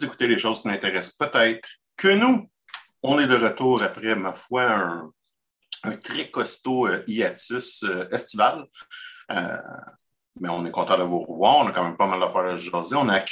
[0.00, 2.50] Vous écoutez les choses qui n'intéressent peut-être que nous.
[3.02, 4.64] On est de retour après, ma foi,
[5.82, 8.64] un, très costaud euh, hiatus euh, estival.
[9.30, 9.58] Euh,
[10.40, 11.58] mais on est content de vous revoir.
[11.58, 12.96] On a quand même pas mal d'affaires à jaser.
[12.96, 13.22] On a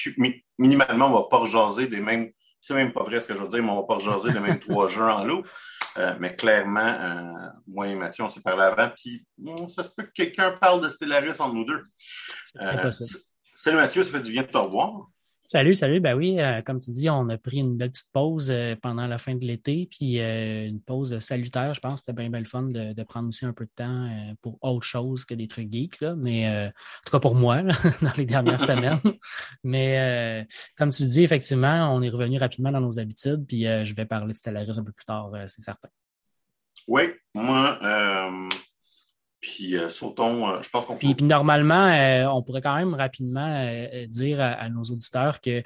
[0.58, 2.30] minimalement, on ne va pas rejaser des mêmes.
[2.60, 4.30] C'est même pas vrai ce que je veux dire, mais on ne va pas rejaser
[4.30, 5.44] des mêmes trois jeux en loup.
[6.20, 8.90] mais clairement, moi et Mathieu, on s'est parlé avant.
[8.94, 11.82] Puis hmm, ça se peut que quelqu'un parle de Stellaris entre nous deux.
[13.54, 15.06] salut Mathieu, ça fait du bien de te revoir.
[15.50, 15.98] Salut, salut.
[16.00, 19.06] Ben oui, euh, comme tu dis, on a pris une belle petite pause euh, pendant
[19.06, 21.72] la fin de l'été, puis euh, une pause salutaire.
[21.72, 24.10] Je pense c'était bien, bien le fun de, prendre aussi un peu de temps
[24.42, 26.14] pour autre chose que des trucs geeks, là.
[26.16, 26.70] mais en
[27.02, 27.62] tout cas pour moi,
[28.02, 29.00] dans les dernières semaines.
[29.64, 30.46] Mais
[30.76, 34.34] comme tu dis, effectivement, on est revenu rapidement dans nos habitudes, puis je vais parler
[34.34, 35.88] de Stellaris un peu plus tard, c'est certain.
[36.86, 37.78] Oui, moi,
[39.48, 42.94] puis euh, sautons, euh, je pense qu'on puis, puis, normalement, euh, on pourrait quand même
[42.94, 43.66] rapidement
[44.06, 45.62] dire à, nos auditeurs que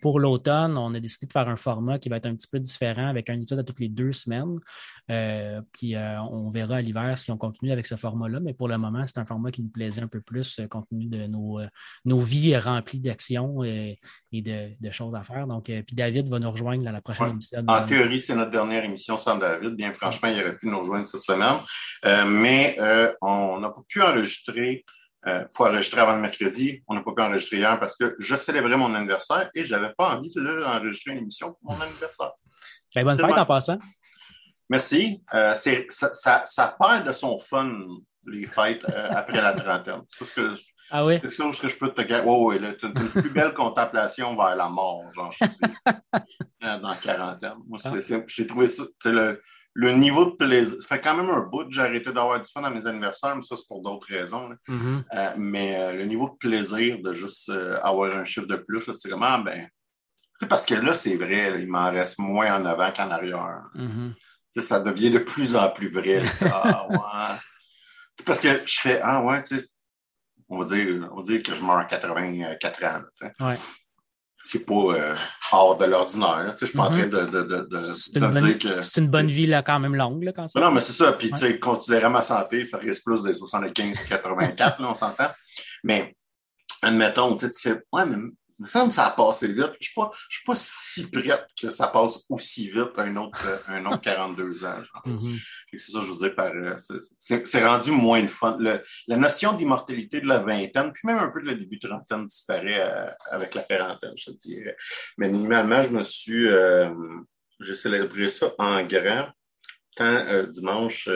[0.00, 2.60] pour l'automne, on a décidé de faire un format qui va être un petit peu
[2.60, 4.60] différent avec un épisode à toutes les deux semaines.
[5.08, 8.40] Puis on verra à l'hiver si on continue avec ce format-là.
[8.40, 11.06] Mais pour le moment, c'est un format qui nous plaisait un peu plus compte tenu
[11.06, 11.60] de nos,
[12.04, 13.98] nos vies remplies d'actions et,
[14.32, 15.46] de, choses à faire.
[15.46, 17.62] Donc, puis David va nous rejoindre dans la prochaine émission.
[17.66, 19.74] En théorie, c'est notre dernière émission sans David.
[19.74, 21.56] Bien franchement, il aurait pu nous rejoindre cette semaine.
[22.26, 22.76] mais
[23.20, 24.84] on n'a pas pu enregistrer.
[25.26, 26.82] Il euh, faut enregistrer avant le mercredi.
[26.86, 29.92] On n'a pas pu enregistrer hier parce que je célébrais mon anniversaire et je n'avais
[29.92, 32.32] pas envie d'enregistrer une émission pour mon anniversaire.
[32.94, 33.78] Ben, bonne fête en passant.
[34.68, 35.22] Merci.
[35.34, 37.72] Euh, ça, ça, perd de son fun,
[38.26, 40.02] les fêtes euh, après la trentaine.
[40.08, 40.54] C'est ce que,
[40.90, 41.18] ah oui?
[41.20, 42.28] C'est ce que je peux te gagner.
[42.28, 45.44] Oui, oui, tu une plus belle contemplation vers la mort, genre, je
[46.60, 47.54] dans la quarantaine.
[47.66, 47.92] Moi, ah.
[48.26, 49.40] j'ai trouvé ça, le,
[49.74, 50.80] le niveau de plaisir.
[50.80, 53.34] Ça fait quand même un bout que j'ai arrêté d'avoir du fun à mes anniversaires,
[53.34, 54.50] mais ça, c'est pour d'autres raisons.
[54.68, 55.04] Mm-hmm.
[55.14, 58.80] Euh, mais euh, le niveau de plaisir de juste euh, avoir un chiffre de plus,
[58.80, 59.68] c'est vraiment, ben.
[60.48, 63.64] parce que là, c'est vrai, il m'en reste moins en avant qu'en arrière.
[63.74, 64.12] Mm-hmm.
[64.60, 66.24] Ça devient de plus en plus vrai.
[66.42, 68.24] ah, ouais.
[68.24, 69.66] parce que je fais, ah ouais, tu sais,
[70.48, 73.00] on va dire, on va dire que je meurs à 84 ans.
[73.46, 73.56] ouais
[74.46, 75.14] c'est pas euh,
[75.52, 76.54] hors de l'ordinaire.
[76.60, 78.82] Je suis pas en train de, de, de, de dire que.
[78.82, 80.22] C'est une bonne vie là, quand même longue.
[80.22, 81.12] Là, quand ça non, mais c'est ça.
[81.12, 85.30] Puis, tu sais, considérant ma santé, ça risque plus des 75-84, là, on s'entend.
[85.82, 86.14] Mais,
[86.82, 88.16] admettons, tu fais, ouais, mais
[88.58, 89.72] il me semble que ça a passé vite.
[89.80, 94.00] Je ne suis, pas si prête que ça passe aussi vite un autre, un autre
[94.00, 94.80] 42 ans.
[95.04, 95.42] Mm-hmm.
[95.76, 96.74] C'est ça, je veux dire, par, euh,
[97.18, 98.56] c'est rendu moins le fun.
[98.58, 102.26] la notion d'immortalité de la vingtaine, puis même un peu de la début de trentaine
[102.26, 104.76] disparaît euh, avec la quarantaine, je dirais.
[105.18, 106.48] Mais minimalement, je me suis.
[106.48, 106.90] Euh,
[107.60, 109.28] j'ai célébré ça en grand,
[109.96, 111.08] tant dimanche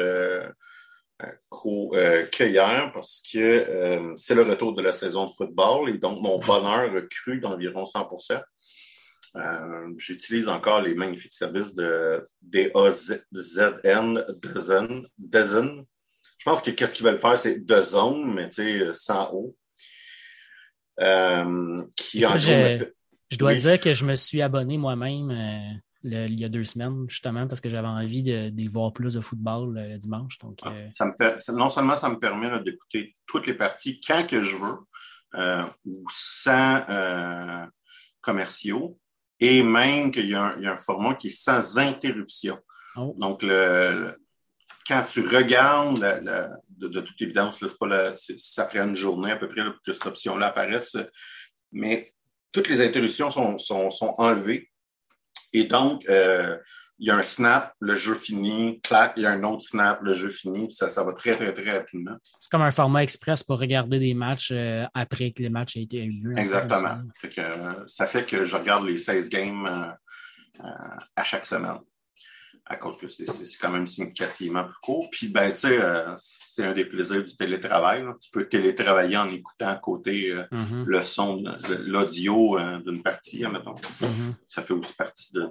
[1.66, 6.20] euh, cueilleur parce que euh, c'est le retour de la saison de football et donc
[6.22, 8.42] mon bonheur a cru d'environ 100%
[9.36, 15.84] euh, J'utilise encore les magnifiques services de DAZN, Dozen, Dozen.
[16.38, 19.56] Je pense que qu'est-ce qu'ils veulent faire, c'est Dozen, mais tu sais, sans haut.
[21.96, 22.88] qui en je,
[23.30, 27.46] je dois dire que je me suis abonné moi-même il y a deux semaines, justement,
[27.46, 30.38] parce que j'avais envie de, voir plus de football le, dimanche.
[30.38, 34.26] Donc, ah, euh, ça me, non seulement ça me permet d'écouter toutes les parties quand
[34.26, 34.78] que je veux,
[35.34, 37.66] euh, ou sans euh,
[38.20, 38.98] commerciaux,
[39.38, 42.58] et même qu'il y, a un format qui est sans interruption.
[42.96, 43.14] Oh.
[43.18, 44.16] Donc, le,
[44.86, 46.00] quand tu regardes,
[46.68, 50.48] de, toute évidence, pas ça prend une journée à peu près pour que cette option-là
[50.48, 50.96] apparaisse,
[51.72, 52.12] mais
[52.52, 54.70] toutes les interruptions sont, sont enlevées
[55.52, 56.56] et donc, euh,
[56.98, 60.00] il y a un snap, le jeu fini, clac, il y a un autre snap,
[60.02, 62.16] le jeu fini, ça, ça va très, très, très rapidement.
[62.38, 65.82] C'est comme un format express pour regarder des matchs euh, après que les matchs aient
[65.84, 66.34] été eu.
[66.36, 67.02] Exactement.
[67.86, 69.94] ça fait que je regarde les 16 games
[70.62, 70.68] euh,
[71.16, 71.78] à chaque semaine
[72.66, 73.26] à cause que c'est
[73.60, 75.08] quand même significativement plus court.
[75.10, 78.04] Puis, ben, tu sais, euh, c'est un des plaisirs du télétravail.
[78.20, 80.84] Tu peux télétravailler en écoutant à côté euh, mm-hmm.
[80.84, 81.42] le son,
[81.86, 83.74] l'audio euh, d'une partie, admettons.
[83.74, 84.34] Mm-hmm.
[84.46, 85.48] Ça fait aussi partie de,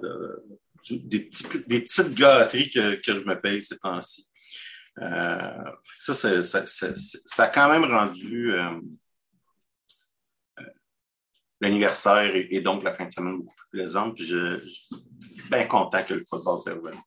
[1.04, 4.26] des, petites gâteries que, je me paye ces temps-ci.
[4.96, 8.54] ça, ça, a quand même rendu
[11.60, 14.16] l'anniversaire et, donc la fin de semaine beaucoup plus plaisante.
[14.18, 16.98] je, suis bien content que le football soit revenu.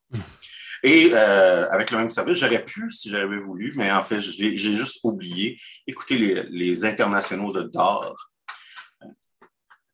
[0.84, 4.56] Et euh, avec le même service, j'aurais pu si j'avais voulu, mais en fait, j'ai
[4.56, 5.58] juste oublié
[5.88, 8.16] écouter les, les internationaux de d'or.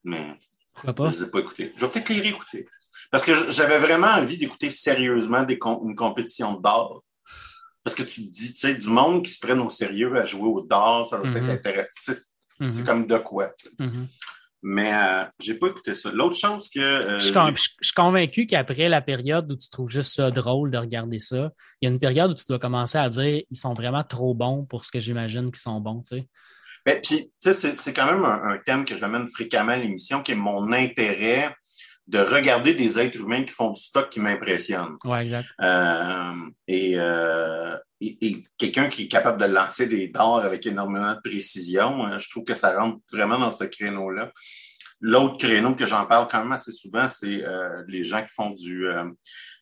[0.03, 0.35] Mais
[0.83, 1.73] je ne les ai pas écoutés.
[1.75, 2.67] Je vais peut-être les réécouter.
[3.11, 7.03] Parce que j'avais vraiment envie d'écouter sérieusement des une compétition d'or.
[7.83, 10.25] Parce que tu te dis, tu sais, du monde qui se prenne au sérieux à
[10.25, 11.51] jouer au d'or, ça va peut-être mm-hmm.
[11.51, 11.89] intéresser.
[11.99, 12.23] C'est
[12.59, 12.83] mm-hmm.
[12.83, 13.53] comme de quoi.
[13.79, 14.05] Mm-hmm.
[14.61, 16.11] Mais euh, j'ai pas écouté ça.
[16.11, 16.79] L'autre chose que.
[16.79, 21.19] Euh, je, suis convaincu qu'après la période où tu trouves juste ça drôle de regarder
[21.19, 21.51] ça,
[21.81, 24.33] il y a une période où tu dois commencer à dire ils sont vraiment trop
[24.33, 26.27] bons pour ce que j'imagine qu'ils sont bons, tu sais.
[26.85, 30.31] Ben, puis, tu sais, c'est quand même un, thème que j'amène fréquemment à l'émission, qui
[30.31, 31.55] est mon intérêt
[32.07, 34.97] de regarder des êtres humains qui font du stock qui m'impressionne.
[35.03, 35.47] Ouais, exact.
[35.61, 36.33] Euh,
[36.67, 36.95] et,
[38.01, 42.29] et, quelqu'un qui est capable de lancer des dards avec énormément de précision, hein, je
[42.29, 44.31] trouve que ça rentre vraiment dans ce créneau-là.
[45.01, 48.49] L'autre créneau que j'en parle quand même assez souvent, c'est euh, les gens qui font
[48.51, 49.05] du, euh,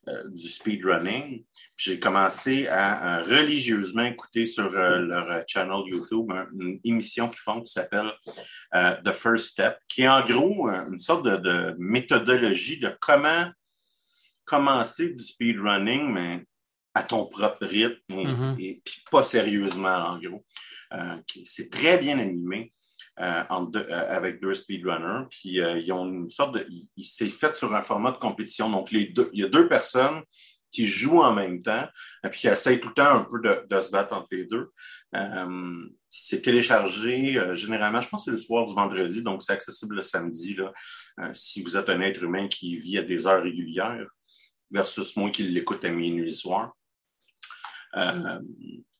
[0.07, 1.43] euh, du speedrunning.
[1.75, 8.11] J'ai commencé à religieusement écouter sur leur channel YouTube une émission qu'ils font qui s'appelle
[8.73, 13.45] The First Step, qui est en gros une sorte de, méthodologie de comment
[14.43, 16.45] commencer du speedrunning, mais
[16.97, 18.61] à ton propre rythme et, mm-hmm.
[18.61, 20.45] et puis pas sérieusement, en gros.
[21.45, 22.71] c'est très bien animé.
[23.19, 25.25] Euh, euh, avec deux speedrunners.
[25.31, 26.67] Puis euh, ils ont une sorte de.
[26.95, 28.69] Il, s'est fait sur un format de compétition.
[28.69, 30.21] Donc, les deux, il y a deux personnes
[30.69, 31.87] qui jouent en même temps,
[32.23, 34.69] et puis qui essayent tout le temps un peu de, se battre entre les deux.
[36.09, 40.01] c'est téléchargé généralement, je pense que c'est le soir du vendredi, donc c'est accessible le
[40.01, 40.73] samedi, là,
[41.31, 44.05] si vous êtes un être humain qui vit à des heures régulières,
[44.69, 46.73] versus moi qui l'écoute à minuit le soir.
[47.95, 48.39] Euh,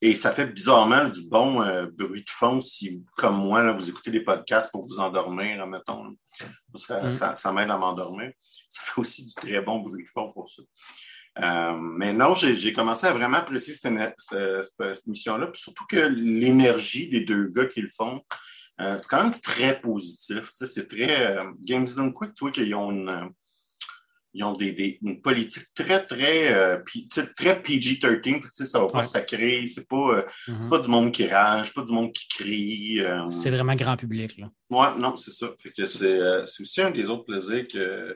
[0.02, 3.90] et ça fait bizarrement du bon euh, bruit de fond si, comme moi, là, vous
[3.90, 6.04] écoutez des podcasts pour vous endormir, mettons.
[6.04, 7.36] Mm.
[7.36, 8.32] Ça, m'aide à m'endormir.
[8.70, 10.62] Ça fait aussi du très bon bruit de fond pour ça.
[11.40, 17.22] Euh, mais non, j'ai commencé à vraiment apprécier cette, cette, émission-là, surtout que l'énergie des
[17.22, 18.24] deux gars qui le font,
[18.80, 20.52] c'est quand même très positif.
[20.54, 21.38] C'est très.
[21.60, 23.32] Games Done Quick, tu vois qu'ils ont une
[24.38, 26.78] ils ont des, une politique très, très, euh,
[27.36, 28.66] très PG-13.
[28.66, 29.66] Ça va pas sacrer.
[29.66, 30.70] C'est pas, euh, mm-hmm.
[30.70, 33.00] pas du monde qui rage, pas du monde qui crie.
[33.00, 33.28] Euh.
[33.32, 34.38] c'est vraiment grand public.
[34.38, 34.52] Là.
[34.70, 35.48] Ouais, non, c'est ça.
[35.60, 38.16] Fait que c'est, aussi un des autres plaisirs que,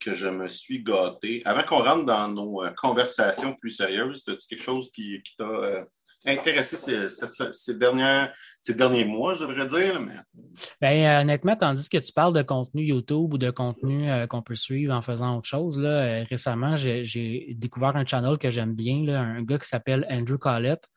[0.00, 1.42] que je me suis gâté.
[1.44, 5.84] Avant qu'on rentre dans nos conversations plus sérieuses, as-tu quelque chose qui, qui t'a
[6.24, 7.08] intéressé
[7.52, 10.00] ces, dernières, ces derniers mois, je devrais dire.
[10.00, 10.14] Mais...
[10.80, 14.42] Ben, euh, honnêtement, tandis que tu parles de contenu YouTube ou de contenu euh, qu'on
[14.42, 18.74] peut suivre en faisant autre chose, là, euh, récemment, j'ai découvert un channel que j'aime
[18.74, 20.88] bien, là, un gars qui s'appelle Andrew Collette,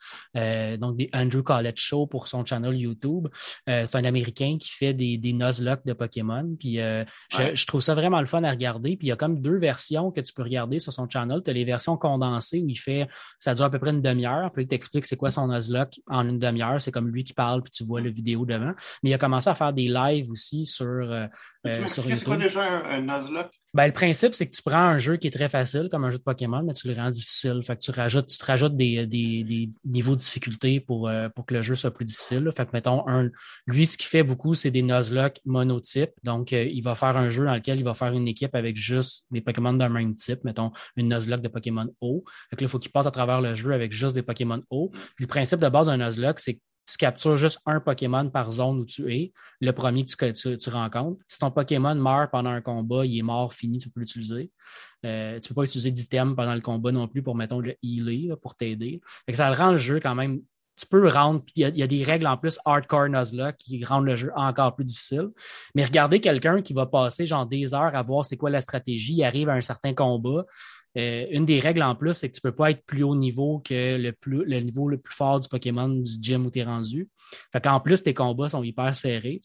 [0.79, 3.27] donc des Andrew Collette Show pour son channel YouTube.
[3.67, 6.55] C'est un Américain qui fait des, des Nuzlocke de Pokémon.
[6.59, 7.05] Puis je,
[7.53, 8.97] je, trouve ça vraiment le fun à regarder.
[8.97, 11.41] Puis il y a comme deux versions que tu peux regarder sur son channel.
[11.43, 13.07] Tu as les versions condensées où il fait,
[13.39, 16.27] ça dure à peu près une demi-heure, puis il t'explique c'est quoi son Nuzlocke en
[16.27, 16.81] une demi-heure.
[16.81, 18.73] C'est comme lui qui parle, puis tu vois la vidéo devant.
[19.03, 20.85] Mais il a commencé à faire des lives aussi sur.
[20.85, 21.27] Euh,
[21.67, 23.51] euh c'est quoi déjà un, Nuzlocke?
[23.73, 26.09] Ben, le principe, c'est que tu prends un jeu qui est très facile, comme un
[26.09, 27.61] jeu de Pokémon, mais tu le rends difficile.
[27.63, 31.45] Fait que tu rajoutes, tu te rajoutes des, des, niveaux de difficulté pour, euh, pour
[31.45, 32.51] que le jeu soit plus difficile.
[32.53, 33.29] Fait que, mettons, un,
[33.67, 36.11] lui, ce qu'il fait beaucoup, c'est des Nuzlocke monotypes.
[36.23, 38.75] Donc, euh, il va faire un jeu dans lequel il va faire une équipe avec
[38.75, 42.25] juste des Pokémon d'un même type, mettons, une Nuzlocke de Pokémon O.
[42.49, 44.61] Fait que là, il faut qu'il passe à travers le jeu avec juste des Pokémon
[44.69, 44.89] O.
[45.15, 48.79] Puis le principe de base d'un Nuzlocke, c'est tu captures juste un Pokémon par zone
[48.79, 51.21] où tu es, le premier que tu, rencontres.
[51.27, 54.51] Si ton Pokémon meurt pendant un combat, il est mort, fini, tu peux l'utiliser.
[55.05, 57.75] Euh, tu ne peux pas utiliser d'item pendant le combat non plus pour, mettons, le
[57.81, 59.01] healer pour t'aider.
[59.31, 60.41] Ça rend le jeu quand même.
[60.77, 64.15] Tu peux rendre, il y, a des règles en plus hardcore Nuzlocke qui rendent le
[64.15, 65.29] jeu encore plus difficile.
[65.75, 69.13] Mais regardez quelqu'un qui va passer genre des heures à voir c'est quoi la stratégie,
[69.13, 70.43] il arrive à un certain combat,
[70.97, 73.15] euh, une des règles en plus, c'est que tu ne peux pas être plus haut
[73.15, 76.59] niveau que le, plus, le niveau le plus fort du Pokémon du gym où tu
[76.59, 77.07] es rendu.
[77.51, 79.39] Fait plus, tes combats sont hyper serrés.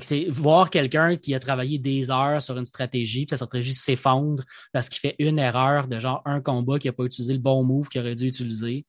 [0.00, 4.44] C'est voir quelqu'un qui a travaillé des heures sur une stratégie, puis la stratégie s'effondre
[4.72, 7.64] parce qu'il fait une erreur de genre un combat qui n'a pas utilisé le bon
[7.64, 8.86] move qu'il aurait dû utiliser.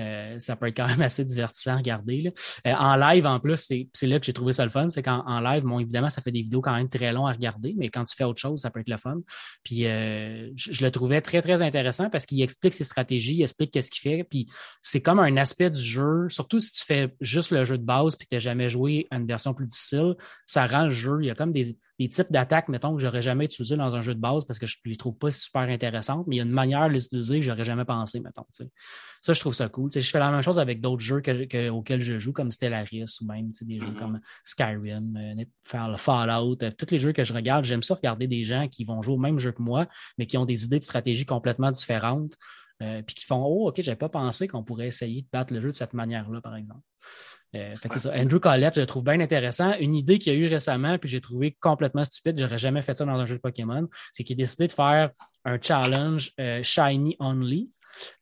[0.00, 2.32] Euh, ça peut être quand même assez divertissant à regarder.
[2.66, 4.90] Euh, en live, en plus, c'est là que j'ai trouvé ça le fun.
[4.90, 7.74] C'est qu'en live, bon, évidemment, ça fait des vidéos quand même très longs à regarder,
[7.76, 9.18] mais quand tu fais autre chose, ça peut être le fun.
[9.62, 13.70] Puis euh, je, le trouvais très, très intéressant parce qu'il explique ses stratégies, il explique
[13.70, 14.24] qu'est-ce qu'il fait.
[14.24, 14.48] Puis
[14.82, 18.16] c'est comme un aspect du jeu, surtout si tu fais juste le jeu de base
[18.16, 20.14] puis que tu n'as jamais joué à une version plus difficile,
[20.46, 21.18] ça rend le jeu.
[21.20, 24.00] Il y a comme des, des types d'attaques, mettons, que j'aurais jamais utilisé dans un
[24.00, 26.40] jeu de base parce que je ne les trouve pas super intéressantes, mais il y
[26.40, 28.46] a une manière de les utiliser que j'aurais jamais pensé, mettons.
[29.20, 29.90] Ça, je trouve ça cool.
[29.92, 31.22] je fais la même chose avec d'autres jeux
[31.70, 33.98] auxquels je joue, comme Stellaris ou même des jeux mm-hmm.
[33.98, 38.44] comme Skyrim, euh, Fallout, euh, tous les jeux que je regarde, j'aime ça regarder des
[38.44, 39.86] gens qui vont jouer au même jeu que moi,
[40.18, 42.36] mais qui ont des idées de stratégie complètement différentes.
[42.82, 45.60] Euh, puis qui font Oh, OK, j'avais pas pensé qu'on pourrait essayer de battre le
[45.60, 46.82] jeu de cette manière-là, par exemple.
[47.54, 48.12] Euh, ça.
[48.14, 49.74] Andrew Collette, je le trouve bien intéressant.
[49.78, 53.04] Une idée qu'il a eu récemment, puis j'ai trouvé complètement stupide, j'aurais jamais fait ça
[53.04, 55.10] dans un jeu de Pokémon, c'est qu'il a décidé de faire
[55.44, 57.70] un challenge euh, Shiny Only.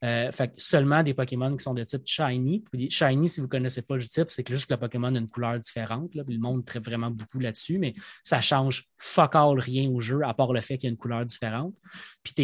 [0.03, 2.65] fait seulement des Pokémon qui sont de type Shiny.
[2.91, 5.19] Shiny, si vous ne connaissez pas le type, c'est que juste que le Pokémon a
[5.19, 6.15] une couleur différente.
[6.15, 10.35] le monde traite vraiment beaucoup là-dessus, mais ça change fuck all rien au jeu, à
[10.35, 11.75] part le fait qu'il y a une couleur différente.
[12.23, 12.35] Puis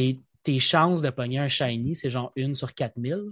[0.49, 3.25] tes, chances de pogner un Shiny, c'est genre une sur 4000.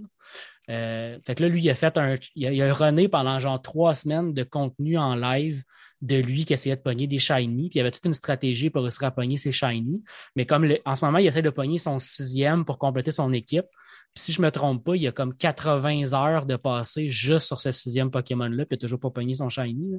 [0.69, 2.15] Euh, fait que là, lui, il a fait un.
[2.35, 5.63] Il a, runné pendant genre trois semaines de contenu en live
[6.01, 8.69] de lui qui essayait de pogner des shiny, puis il y avait toute une stratégie
[8.69, 10.03] pour réussir à pogner ses shiny.
[10.35, 13.65] Mais comme en ce moment, il essaie de pogner son sixième pour compléter son équipe.
[14.13, 17.47] Puis si je me trompe pas, il y a comme 80 heures de passé juste
[17.47, 19.95] sur ce sixième Pokémon-là, puis il n'a toujours pas pogné son shiny.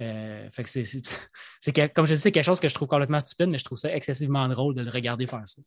[0.00, 3.48] Euh, fait que c'est, comme je dis, c'est quelque chose que je trouve complètement stupide,
[3.48, 5.62] mais je trouve ça excessivement drôle de le regarder faire ça.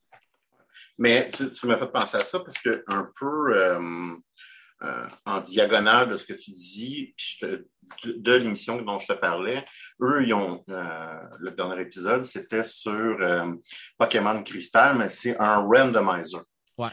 [0.98, 4.16] Mais tu, m'as fait penser à ça parce que un peu euh,
[4.84, 7.40] euh, en diagonale de ce que tu dis, puis
[8.04, 9.64] de, l'émission dont je te parlais,
[10.02, 13.18] eux, ils ont euh, le dernier épisode, c'était sur
[13.98, 16.44] Pokémon Crystal, mais c'est un randomizer.
[16.80, 16.90] Ouais.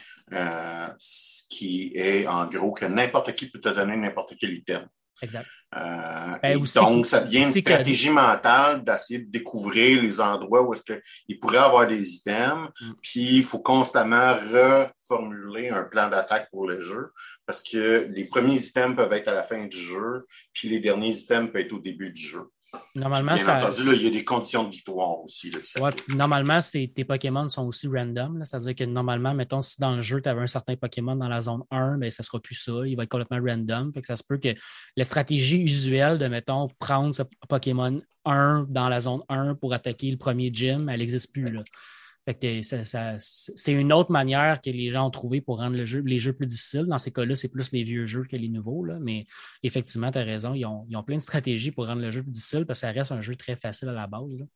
[0.97, 4.89] ce qui est en gros que n'importe qui peut te donner n'importe quel item.
[5.23, 5.47] Exact.
[5.77, 10.85] Euh, ben, donc, ça devient une stratégie mentale d'essayer de découvrir les endroits où est-ce
[10.85, 12.69] qu'il pourrait avoir des items.
[12.81, 12.93] Mm.
[13.03, 17.11] Puis, il faut constamment reformuler un plan d'attaque pour le jeu
[17.47, 21.15] parce que les premiers items peuvent être à la fin du jeu, puis les derniers
[21.15, 22.51] items peuvent être au début du jeu.
[22.95, 25.51] Normalement, Bien entendu, il y a des conditions de victoire aussi.
[26.15, 28.43] normalement, tes Pokémon sont aussi random.
[28.45, 31.41] C'est-à-dire que normalement, mettons, si dans le jeu, tu avais un certain Pokémon dans la
[31.41, 32.73] zone 1, mais ça ne sera plus ça.
[32.87, 33.93] Il va être complètement random.
[33.93, 34.55] Fait que ça se peut que
[34.97, 40.11] la stratégie usuelle de, mettons, prendre ce Pokémon 1 dans la zone 1 pour attaquer
[40.11, 41.45] le premier gym, elle n'existe plus.
[41.45, 41.63] Là
[42.27, 46.87] c'est une autre manière que les gens ont trouvé pour rendre les jeux plus difficiles.
[46.87, 48.87] Dans ces cas-là, c'est plus les vieux jeux que les nouveaux.
[49.01, 49.27] Mais
[49.63, 52.23] effectivement, tu as raison, ils ont, ils ont, plein de stratégies pour rendre le jeu
[52.23, 54.47] plus difficile parce que ça reste un jeu très facile à la base.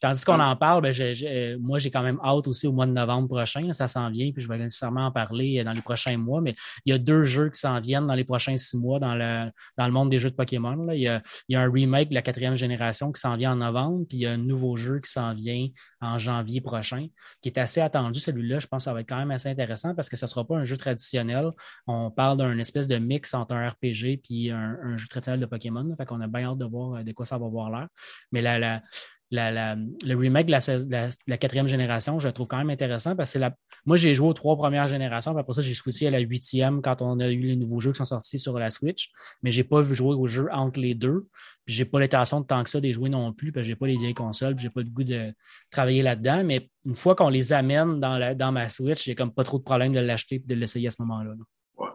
[0.00, 2.92] Tandis qu'on en parle, ben, euh, moi, j'ai quand même hâte aussi au mois de
[2.92, 3.72] novembre prochain.
[3.72, 6.40] Ça s'en vient, puis je vais nécessairement en parler euh, dans les prochains mois.
[6.40, 9.14] Mais il y a deux jeux qui s'en viennent dans les prochains six mois dans
[9.14, 10.90] le, dans le monde des jeux de Pokémon.
[10.92, 14.18] Il, y a, un remake de la quatrième génération qui s'en vient en novembre, puis
[14.18, 15.68] il y a un nouveau jeu qui s'en vient
[16.00, 17.06] en janvier prochain,
[17.42, 18.20] qui est assez attendu.
[18.20, 20.28] Celui-là, je pense que ça va être quand même assez intéressant parce que ça ne
[20.28, 21.50] sera pas un jeu traditionnel.
[21.86, 25.94] On parle d'un espèce de mix entre un RPG et un, jeu traditionnel de Pokémon.
[25.96, 27.88] Fait qu'on a bien hâte de voir euh, de quoi ça va avoir l'air.
[28.32, 28.82] Mais la, la,
[29.30, 30.50] le remake de
[31.26, 33.38] la, quatrième génération, je le trouve quand même intéressant parce que
[33.84, 36.80] moi, j'ai joué aux trois premières générations, puis après ça, j'ai switché à la huitième
[36.82, 39.10] quand on a eu les nouveaux jeux qui sont sortis sur la Switch,
[39.42, 41.26] mais je n'ai pas vu jouer aux jeux entre les deux.
[41.66, 43.72] Je n'ai pas l'intention de tant que ça de jouer non plus, parce que je
[43.72, 45.32] n'ai pas les vieilles consoles, je n'ai pas le goût de
[45.70, 46.44] travailler là-dedans.
[46.44, 49.64] Mais une fois qu'on les amène dans, dans ma Switch, j'ai comme pas trop de
[49.64, 51.32] problème de l'acheter et de l'essayer à ce moment-là.
[51.76, 51.88] Ouais.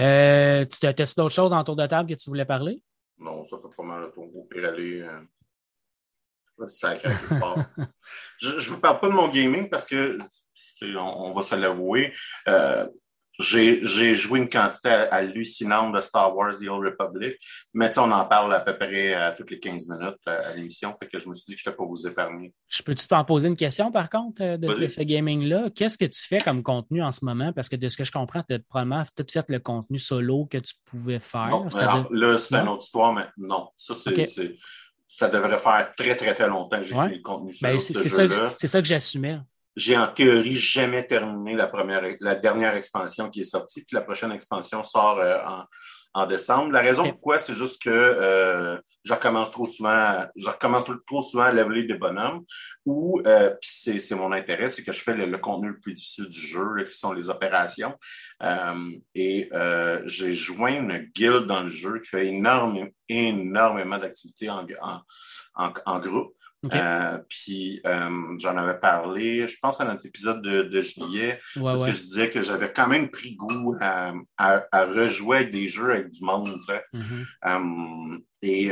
[0.00, 2.82] Euh, tu as d'autres choses en tour de table que tu voulais parler?
[3.18, 4.34] Non, ça fait pas mal le tour.
[4.34, 5.02] Au pire, aller.
[5.02, 5.20] Euh...
[8.38, 10.18] je ne vous parle pas de mon gaming parce que,
[10.96, 12.12] on, va se l'avouer,
[12.48, 12.88] euh,
[13.40, 17.36] j'ai joué une quantité hallucinante de Star Wars The Old Republic,
[17.74, 21.06] mais on en parle à peu près à toutes les 15 minutes à, l'émission, fait
[21.06, 22.52] que je me suis dit que je n'étais pas vous épargner.
[22.68, 25.70] Je peux-tu t'en poser une question par contre euh, de, ce gaming-là?
[25.74, 27.52] Qu'est-ce que tu fais comme contenu en ce moment?
[27.52, 30.46] Parce que de ce que je comprends, tu as probablement tout fait le contenu solo
[30.46, 31.48] que tu pouvais faire.
[31.48, 31.68] Non,
[32.10, 33.68] là, c'est une autre histoire, mais non.
[33.76, 34.56] Ça, c'est.
[35.12, 38.00] Ça devrait faire très, très, très longtemps que j'ai fait le contenu ben, solo.
[38.00, 39.40] c'est ça, ça, que j'assumais
[39.76, 44.02] j'ai en théorie jamais terminé la première, la dernière expansion qui est sortie, puis la
[44.02, 45.64] prochaine expansion sort euh, en,
[46.14, 46.72] en, décembre.
[46.72, 51.44] La raison pourquoi, c'est juste que euh, je recommence trop souvent, je recommence trop souvent
[51.44, 52.44] à leveler des bonhommes,
[52.84, 56.28] ou euh, puis c'est mon intérêt, c'est que je fais le, contenu le plus difficile
[56.28, 57.96] du jeu, qui sont les opérations.
[59.14, 59.50] Et
[60.04, 65.00] j'ai joint une guilde dans le jeu qui fait énormément, énormément d'activités en, en,
[65.54, 65.98] en, en
[66.72, 71.90] Euh, puis euh, j'en avais parlé, je pense, à notre épisode de, juillet, parce que
[71.90, 74.12] je disais que j'avais quand même pris goût à,
[74.72, 76.48] rejouer des jeux avec du monde.
[76.92, 77.24] Mm-hmm.
[77.46, 78.70] Euh, et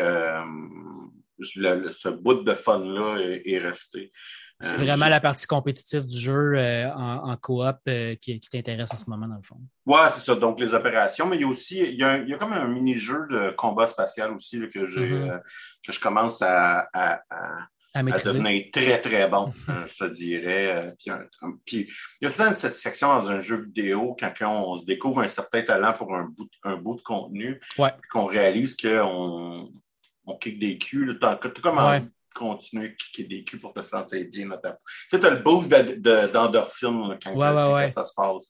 [1.40, 4.12] ce bout de fun-là est, resté.
[4.60, 6.58] C'est vraiment la partie compétitive du jeu
[6.94, 7.76] en, coop
[8.20, 9.60] qui, t'intéresse en ce moment, dans le fond.
[9.86, 10.34] Oui, c'est ça.
[10.34, 11.26] Donc, les opérations.
[11.26, 13.50] Mais il y a aussi, il y a, il y a comme un mini-jeu de
[13.52, 15.40] combat spatial aussi que, mm-hmm.
[15.86, 17.20] que je commence à, à,
[17.94, 20.94] devenir très, très bon, euh, je te dirais.
[21.08, 21.90] Euh, puis,
[22.20, 25.28] il y a tout une satisfaction dans un jeu vidéo quand, on, se découvre un
[25.28, 27.60] certain talent pour un bout, un bout de contenu,
[28.10, 29.70] qu'on réalise qu'on
[30.26, 31.18] on kick des culs.
[31.54, 32.02] Tu comme ouais.
[32.34, 34.48] continuer à kicker des culs pour te sentir bien.
[34.48, 38.48] Tu sais, as le boost d'endorphine quand, ça se passe.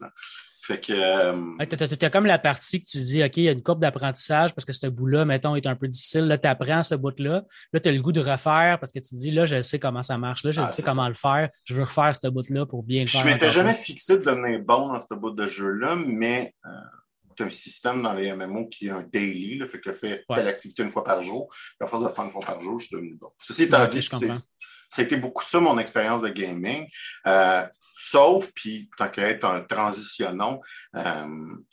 [0.68, 0.92] Fait que.
[0.92, 3.80] Euh, tu as, comme la partie que tu dis, OK, il y a une courbe
[3.80, 6.26] d'apprentissage parce que ce bout-là, mettons, est un peu difficile.
[6.26, 7.44] Là, tu apprends ce bout-là.
[7.72, 10.02] Là, tu as le goût de refaire parce que tu dis, là, je sais comment
[10.02, 10.44] ça marche.
[10.44, 11.48] Là, je ah, sais comment le faire.
[11.64, 13.22] Je veux refaire ce bout-là pour bien le faire.
[13.22, 16.68] Je m'étais jamais fixé de devenir bon dans ce bout de jeu-là, mais euh,
[17.34, 19.96] tu as un système dans les MMO qui est un daily, là, fait que je
[19.96, 21.50] fais telle activité une fois par jour.
[21.80, 23.30] à force de faire une fois par jour, je suis devenu bon.
[23.38, 24.18] Ceci étant dit, ça
[25.02, 26.86] a été beaucoup ça, mon expérience de gaming.
[27.26, 27.64] Euh,
[28.00, 30.60] Sauf, puis tant qu'à être un transitionnant,
[30.94, 31.26] euh,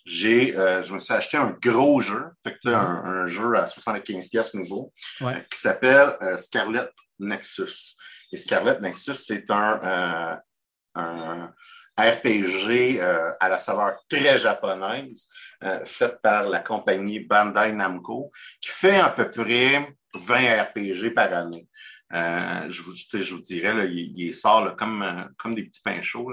[0.05, 3.67] j'ai, euh, je me suis acheté un gros jeu, fait que, un, un, jeu à
[3.67, 4.91] 75 pièces nouveau,
[5.21, 6.89] euh, qui s'appelle Scarlet
[7.19, 7.95] Nexus.
[8.31, 10.39] Et Scarlet Nexus, c'est un,
[10.95, 11.53] un
[11.95, 12.99] RPG
[13.39, 15.29] à la saveur très japonaise,
[15.85, 21.67] fait par la compagnie Bandai Namco, qui fait à peu près 20 RPG par année.
[22.13, 26.01] Euh, je, vous, je vous dirais, là, il, sort comme, euh, comme des petits pains
[26.01, 26.31] chauds.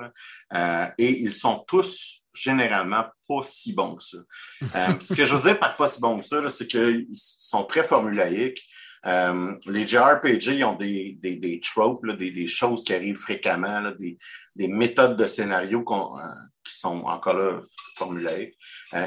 [0.55, 4.19] Euh, et ils sont tous généralement pas si bons que ça.
[5.01, 7.85] ce que je veux dire par pas si bons que ça, c'est qu'ils sont très
[7.85, 8.67] formulaïques.
[9.05, 14.17] les JRPG ils ont des, des, des tropes, des, des, choses qui arrivent fréquemment, des,
[14.57, 15.85] des, méthodes de scénario
[16.65, 17.61] qui sont encore là
[17.97, 18.57] formulaïques.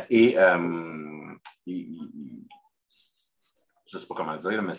[0.10, 0.36] et,
[3.88, 4.74] je ne sais pas comment dire, mais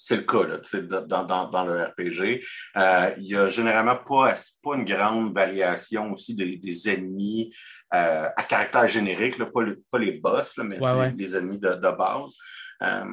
[0.00, 0.58] c'est le cas là,
[1.02, 2.40] dans, dans, dans, le RPG.
[2.76, 7.52] Euh, il n'y a généralement pas, pas une grande variation aussi des, des ennemis
[7.92, 10.78] euh, à caractère générique, là, pas, pas, les boss, là, mais
[11.16, 12.36] les, ennemis de, de base.
[12.84, 13.12] Euh,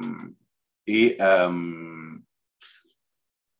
[0.86, 1.16] et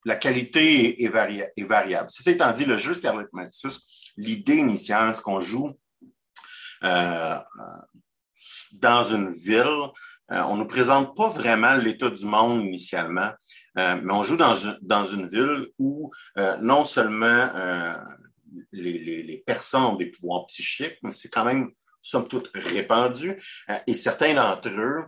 [0.05, 2.09] la qualité est, est, est, variable.
[2.11, 5.73] Ceci étant dit, le jeu Scarlet Nexus, l'idée initiale, c'est qu'on joue
[6.81, 7.43] dans
[9.03, 9.91] une ville
[10.33, 13.31] euh, on ne nous présente pas vraiment l'état du monde initialement,
[13.79, 17.51] euh, mais on joue dans, dans une ville où euh, non seulement
[18.73, 23.41] les, les, personnes ont des pouvoirs psychiques, mais c'est quand même, somme toute, répandu.
[23.87, 25.05] et certains d'entre eux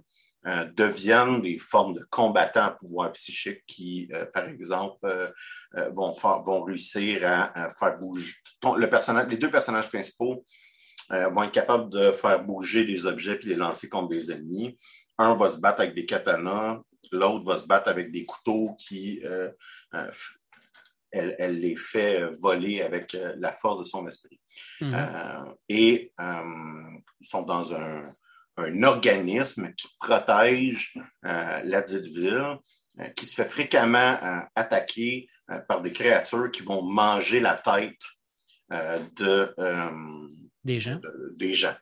[0.74, 5.33] deviennent des formes de combattants à pouvoir psychique qui, par exemple,
[5.94, 8.33] vont réussir à, faire bouger.
[8.76, 10.46] Le personnage, les deux personnages principaux
[11.11, 14.76] vont être capables de faire bouger des objets et les lancer contre des ennemis
[15.18, 16.81] un va se battre avec des katanas,
[17.12, 19.50] l'autre va se battre avec des couteaux qui, euh,
[19.94, 20.11] euh,
[21.11, 24.40] elle, les fait voler avec euh, la force de son esprit.
[24.81, 25.54] Mhm.
[25.68, 28.14] et ils sont dans un,
[28.83, 32.59] organisme qui protège la dite ville,
[33.14, 34.18] qui se fait fréquemment
[34.57, 35.28] attaquer
[35.68, 38.02] par des créatures qui vont manger la tête
[39.14, 39.54] de,
[40.64, 41.00] des gens.
[41.37, 41.76] des gens.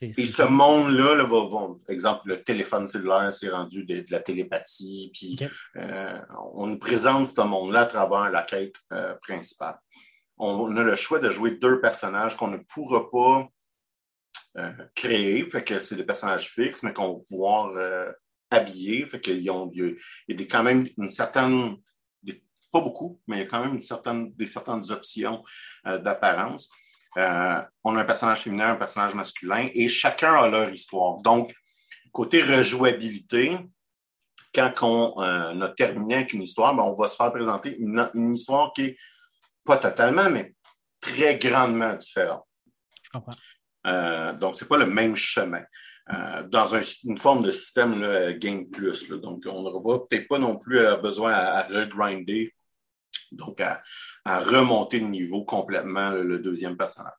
[0.00, 5.36] Et ce monde-là, là, va, exemple, le téléphone cellulaire s'est rendu de, la télépathie, puis
[5.76, 6.20] euh,
[6.54, 9.78] on nous présente ce monde-là à travers la quête euh, principale.
[10.38, 13.48] On, a le choix de jouer deux personnages qu'on ne pourra pas
[14.58, 17.72] euh, créer, fait que c'est des personnages fixes, mais qu'on va pouvoir
[18.50, 21.76] habiller, fait qu'il y a, il y a quand même une certaine,
[22.72, 25.42] pas beaucoup, mais il y a quand même une certaine, des certaines options
[25.84, 26.70] d'apparence.
[27.16, 31.20] Euh, on a un personnage féminin, un personnage masculin, et chacun a leur histoire.
[31.22, 31.52] Donc,
[32.12, 33.58] côté rejouabilité,
[34.54, 38.34] quand on euh, a terminé avec une histoire, ben, on va se faire présenter une,
[38.34, 38.96] histoire qui est
[39.64, 40.54] pas totalement, mais
[41.00, 42.44] très grandement différente.
[43.02, 43.32] Je comprends.
[43.86, 45.64] Euh, donc, c'est pas le même chemin.
[46.48, 46.66] dans
[47.04, 49.08] une forme de système Game Plus.
[49.08, 52.52] Donc, on n'aura peut-être pas non plus besoin à regrinder
[53.32, 53.82] donc à,
[54.40, 57.12] remonter de niveau complètement le, deuxième personnage.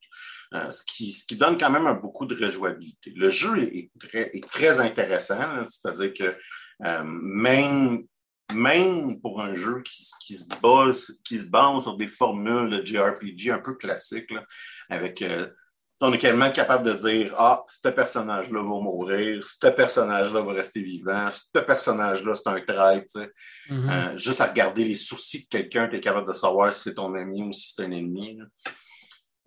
[0.54, 3.14] Euh, ce, qui, donne quand même beaucoup de rejouabilité.
[3.16, 3.92] Le jeu est,
[4.50, 6.38] très, intéressant, c'est-à-dire que
[6.86, 8.06] euh, même,
[9.22, 13.50] pour un jeu qui, qui, se base, qui se base sur des formules de JRPG
[13.50, 14.34] un peu classiques,
[14.90, 15.48] avec euh,
[16.02, 20.82] on est tellement capable de dire Ah, ce personnage-là va mourir, ce personnage-là va rester
[20.82, 23.06] vivant, ce personnage-là, c'est un trait.
[23.70, 23.90] Mm-hmm.
[23.90, 26.96] Euh, juste à regarder les sourcils de quelqu'un, tu es capable de savoir si c'est
[26.96, 28.40] ton ami ou si c'est un ennemi.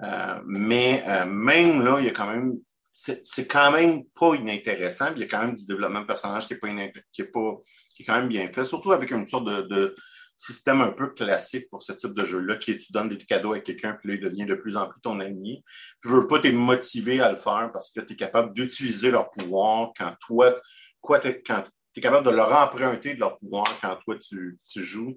[0.03, 2.55] Euh, mais euh, même là, il y a quand même.
[2.97, 5.07] C'est quand même pas inintéressant.
[5.17, 6.69] Il y a quand même du développement de personnage qui est, pas
[7.13, 7.57] qui est, pas,
[7.97, 9.97] qui est quand même bien fait, surtout avec une sorte de
[10.37, 13.53] système un peu classique pour ce type de jeu-là, qui est tu donnes des cadeaux
[13.53, 15.65] à quelqu'un, puis là, il devient de plus en plus ton ami.
[16.03, 19.31] Tu veux pas, tu motivé à le faire parce que tu es capable d'utiliser leur
[19.31, 20.55] pouvoir quand toi,
[21.01, 25.17] quoi, quand tu es capable de leur emprunter de leur pouvoir quand toi, tu, joues.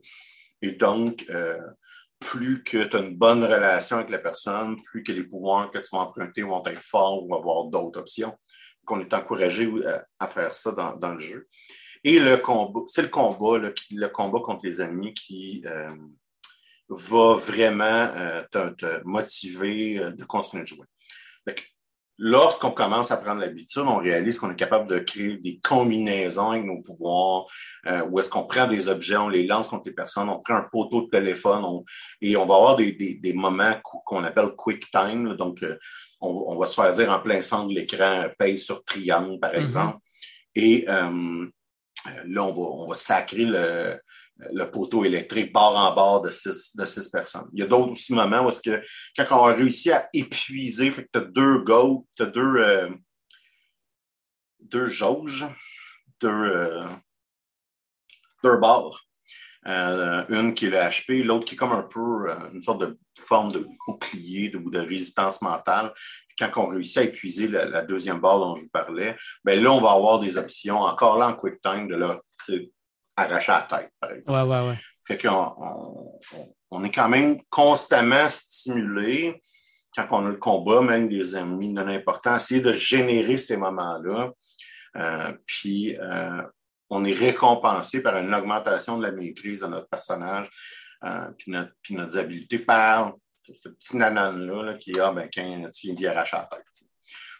[0.62, 1.60] Et donc, euh,
[2.19, 5.80] plus que tu as une bonne relation avec la personne, plus que les pouvoirs que
[5.80, 8.30] tu vas emprunter vont être forts ou avoir d'autres options.
[8.30, 11.47] Donc, on est encouragé euh, à faire ça dans le jeu.
[12.08, 15.89] Et le combat, c'est le combat, le, combat contre les ennemis qui euh,
[16.88, 17.84] va vraiment
[18.15, 20.86] euh, te, motiver euh, de continuer de jouer.
[22.17, 26.63] lorsqu'on commence à prendre l'habitude, on réalise qu'on est capable de créer des combinaisons avec
[26.63, 27.46] nos pouvoirs,
[27.88, 30.56] euh, où est-ce qu'on prend des objets, on les lance contre les personnes, on prend
[30.56, 31.84] un poteau de téléphone,
[32.22, 35.36] et on va avoir des, des, des moments qu'on appelle quick time.
[35.36, 35.78] donc, euh,
[36.22, 39.62] on, va se faire dire en plein centre de l'écran, paye sur triangle, par mm-hmm.
[39.62, 39.98] exemple.
[40.56, 41.48] Et euh,
[42.26, 44.00] là, on va, on va sacrer le,
[44.40, 47.48] le poteau électrique bord en bord de six, de six personnes.
[47.54, 48.82] Il y a d'autres aussi moments où que
[49.16, 52.56] quand on a réussi à épuiser, fait que tu as deux go, tu as deux,
[52.58, 52.90] euh,
[54.60, 55.46] deux jauges,
[56.22, 56.88] deux, euh,
[58.44, 59.04] deux barres.
[59.66, 62.98] Euh, une qui est le HP, l'autre qui est comme un peu une sorte de
[63.20, 65.94] forme de bouclier ou de, résistance mentale.
[66.38, 69.82] Quand on réussit à épuiser la, deuxième barre dont je vous parlais, ben là, on
[69.82, 72.19] va avoir des options, encore là en quick time, de là,
[73.15, 74.38] arracher la tête, par exemple.
[74.38, 74.78] Ouais, ouais, ouais.
[75.06, 76.19] Fait qu'on
[76.71, 79.41] on, est quand même constamment stimulé
[79.95, 84.32] quand on a le combat, même des ennemis non importants, essayer de générer ces moments-là.
[84.97, 86.41] Euh, puis euh,
[86.89, 90.50] on est récompensé par une augmentation de la maîtrise de notre personnage,
[91.04, 93.13] euh, puis, notre, puis notre habilité par
[93.54, 96.66] ce petit nanan-là qui est, ah, ben, quand tu viens d'y arracher la tête.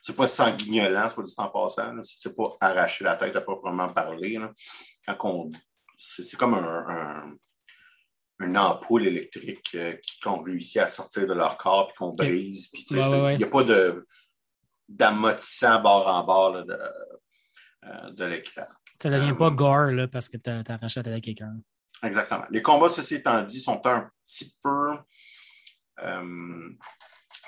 [0.02, 1.94] C'est pas sanguignolant, c'est pas du temps passant.
[2.04, 4.40] C'est pas arracher la tête à proprement parler.
[5.06, 5.52] Quand on
[5.98, 7.38] c'est comme un,
[8.40, 12.70] un, ampoule électrique euh, qu'on réussit à sortir de leur corps puis qu'on brise.
[12.72, 14.06] Puis, il n'y a pas de,
[14.88, 16.80] d'amortissant bord en bord de,
[17.86, 18.68] euh, de l'écran.
[19.02, 21.58] Ça ne devient pas gore là, parce que tu as, arraché la tête à quelqu'un.
[22.04, 22.46] Exactement.
[22.52, 24.92] Les combats, ceci étant dit, sont un petit peu.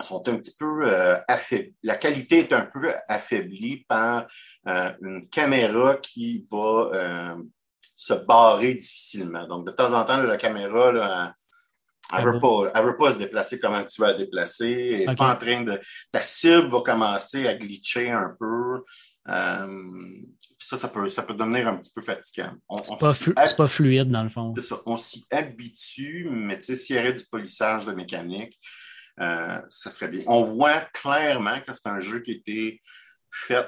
[0.02, 0.90] Sont un petit peu
[1.28, 1.76] affaiblis.
[1.84, 4.28] La qualité est un peu affaiblie par
[4.66, 7.36] une caméra qui va
[7.96, 9.46] se barrer difficilement.
[9.46, 11.34] Donc, de temps en temps, la caméra, là,
[12.18, 15.06] elle ne veut, pas, se déplacer comme tu vas la déplacer.
[15.08, 15.80] Elle pas en train de.
[16.12, 18.84] Ta cible va commencer à glitcher un peu.
[20.62, 22.52] Ça, ça peut, ça peut devenir un petit peu fatigant.
[22.84, 23.14] C'est pas,
[23.56, 24.54] pas, fluide, dans le fond.
[24.56, 24.82] C'est ça.
[24.86, 28.60] On s'y habitue, mais tu sais, s'il y avait du polissage de mécanique,
[29.22, 30.24] euh, ça serait bien.
[30.28, 32.82] On voit clairement que c'est un jeu qui a été
[33.32, 33.66] fait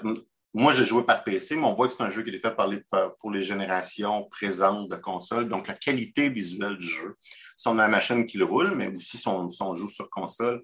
[0.54, 2.54] moi, j'ai joué par PC, mais on voit que c'est un jeu qui est fait
[2.54, 2.84] par les,
[3.20, 5.48] pour les générations présentes de consoles.
[5.48, 7.16] Donc, la qualité visuelle du jeu,
[7.56, 10.64] si on a la machine qui le roule, mais aussi si on, joue sur console,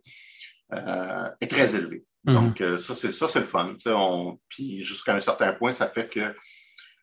[0.74, 2.04] euh, est très élevée.
[2.28, 2.34] Mhm.
[2.34, 3.76] Donc, euh, ça, c'est le fun.
[4.50, 6.36] Puis, jusqu'à un certain point, ça fait que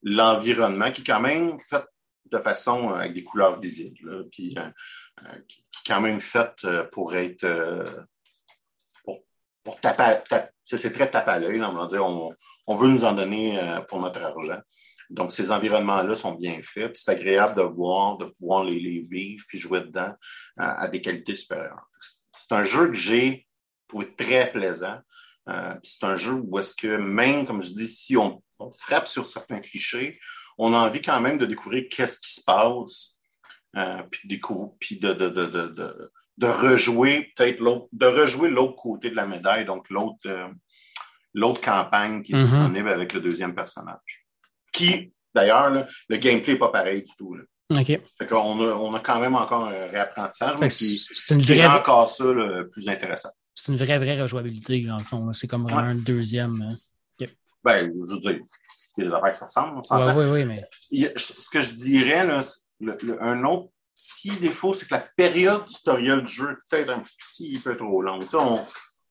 [0.03, 1.85] l'environnement, qui est quand même fait
[2.31, 4.55] de façon euh, avec des couleurs visibles, puis
[5.49, 7.47] qui est quand même fait pour être
[9.65, 10.21] pour, taper,
[10.63, 11.63] c'est très tape à l'œil.
[11.63, 12.35] On va dire, on,
[12.67, 14.61] on veut nous en donner euh, pour notre argent.
[15.11, 16.97] Donc, ces environnements-là sont bien faits.
[16.97, 20.15] C'est agréable de voir, de pouvoir les, vivre puis jouer dedans
[20.57, 21.87] à, des qualités supérieures.
[22.37, 23.47] C'est un jeu que j'ai
[23.87, 24.99] trouvé très plaisant.
[25.49, 28.43] Euh, c'est un jeu où est-ce que même, comme je dis, si on,
[28.79, 30.19] frappe sur certains clichés,
[30.57, 33.19] on a envie quand même de découvrir qu'est-ce qui se passe,
[33.77, 39.17] euh, puis, de, de, de, de, de rejouer peut-être l'autre, de rejouer l'autre côté de
[39.17, 40.29] la médaille, donc l'autre
[41.35, 42.41] l'autre campagne qui est mhm.
[42.41, 44.25] disponible avec le deuxième personnage.
[44.73, 45.71] Qui, d'ailleurs,
[46.09, 47.37] le gameplay n'est pas pareil du tout.
[47.71, 48.01] OK.
[48.29, 51.67] Qu'on a, on a quand même encore un réapprentissage, mais c'est une vraie...
[51.67, 53.31] encore ça le plus intéressant.
[53.55, 55.33] C'est une vraie, vraie rejouabilité, dans le fond.
[55.33, 56.61] C'est comme un deuxième.
[56.63, 57.27] Hein.
[57.63, 58.41] Ben, je veux dire,
[58.99, 59.81] il y a des affaires qui s'assemblent.
[60.19, 60.69] oui, oui, mais.
[61.17, 62.41] ce que je dirais, là,
[63.21, 67.59] un autre petit défaut, c'est que la période tutoriel du jeu est peut-être un petit
[67.63, 68.25] peu trop longue.
[68.35, 68.61] On,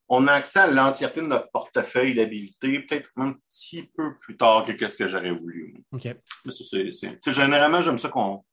[0.09, 4.65] on a accès à l'entièreté de notre portefeuille d'habilité peut-être un petit peu plus tard
[4.65, 5.83] que ce que j'aurais voulu.
[5.91, 6.07] OK.
[7.31, 8.43] généralement, j'aime ça qu'on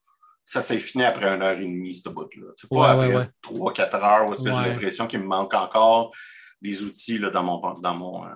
[0.45, 2.53] ça s'est fini après une heure et demie, ce bout-là.
[2.57, 6.13] C'est pas après trois, quatre heures où j'ai l'impression qu'il me manque encore
[6.61, 8.35] des outils là, dans mon dans mon euh,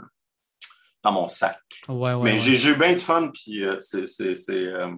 [1.03, 1.61] dans mon sac.
[2.23, 4.51] Mais j'ai eu bien de fun, puis euh, c'est.
[4.51, 4.95] Euh,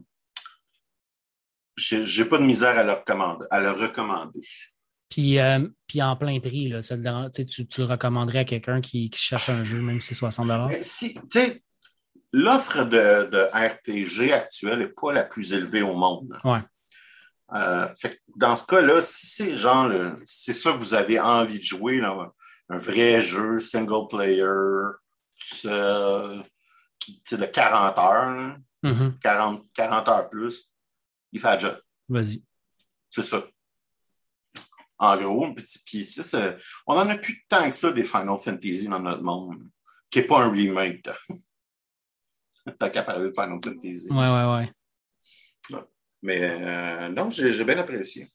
[1.76, 3.46] j'ai pas de misère à le recommander.
[3.50, 4.40] À le recommander.
[5.09, 6.81] Puis, euh, puis en plein prix, là,
[7.31, 11.19] tu, tu, le recommanderais à quelqu'un qui, cherche un jeu, même si c'est 60 si,
[12.33, 16.38] L'offre de, de, RPG actuelle n'est pas la plus élevée au monde.
[16.45, 16.59] Ouais.
[17.55, 17.87] Euh,
[18.35, 19.90] dans ce cas-là, si c'est genre,
[20.25, 22.33] c'est ça que vous avez envie de jouer, là,
[22.69, 24.45] un vrai jeu single player,
[25.38, 26.42] seul,
[27.31, 30.11] de 40 heures, 40, mm-hmm.
[30.11, 30.73] heures plus,
[31.33, 31.81] il fait un job.
[32.09, 32.42] Vas-y.
[33.09, 33.42] C'est ça
[34.98, 35.54] en gros.
[35.85, 36.16] Puis,
[36.87, 39.68] on n'en a plus tant que ça des Final Fantasy dans notre monde,
[40.11, 41.09] qui n'est pas un remake.
[42.78, 44.09] T'as qu'à parler de Final Fantasy.
[44.11, 44.72] Ouais, ouais, ouais.
[46.22, 48.26] Mais euh, non, j'ai bien apprécié.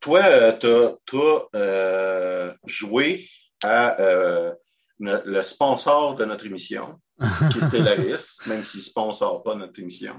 [0.00, 3.28] Toi, euh, tu as, euh, joué
[3.62, 3.96] à
[4.98, 7.00] le sponsor de notre émission,
[7.50, 10.16] qui est Stellaris, même s'il ne sponsor pas notre émission.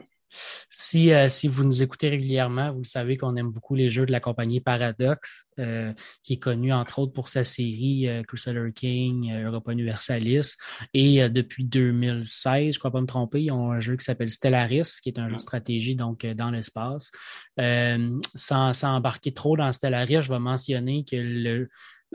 [0.69, 4.05] Si, euh, si vous nous écoutez régulièrement, vous le savez qu'on aime beaucoup les jeux
[4.05, 5.93] de la compagnie Paradox, euh,
[6.23, 10.55] qui est connue entre autres pour sa série euh, Crusader King, Europa Universalis.
[10.93, 14.99] Et depuis 2016, je crois pas me tromper, ils ont un jeu qui s'appelle Stellaris,
[15.01, 17.11] qui est un jeu de stratégie donc dans l'espace.
[17.57, 21.69] sans, sans embarquer trop dans Stellaris, je vais mentionner que le,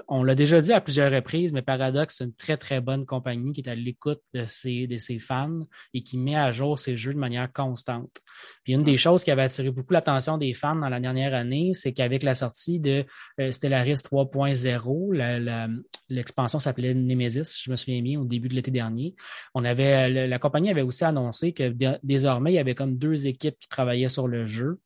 [0.07, 3.53] on l'a déjà dit à plusieurs reprises, mais Paradox, c'est une très, très bonne compagnie
[3.53, 6.97] qui est à l'écoute de ses, de ses fans et qui met à jour ses
[6.97, 8.21] jeux de manière constante.
[8.65, 11.73] Puis une des choses qui avait attiré beaucoup l'attention des fans dans la dernière année,
[11.75, 13.05] c'est qu'avec la sortie de
[13.41, 19.15] euh, Stellaris 3.0, l'expansion s'appelait Nemesis, je me souviens bien, au début de l'été dernier,
[19.55, 23.59] on avait, la compagnie avait aussi annoncé que désormais, il y avait comme deux équipes
[23.59, 24.79] qui travaillaient sur le jeu.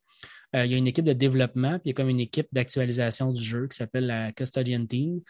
[0.55, 2.49] Euh, il y a une équipe de développement, puis il y a comme une équipe
[2.53, 5.21] d'actualisation du jeu qui s'appelle la Custodian Team.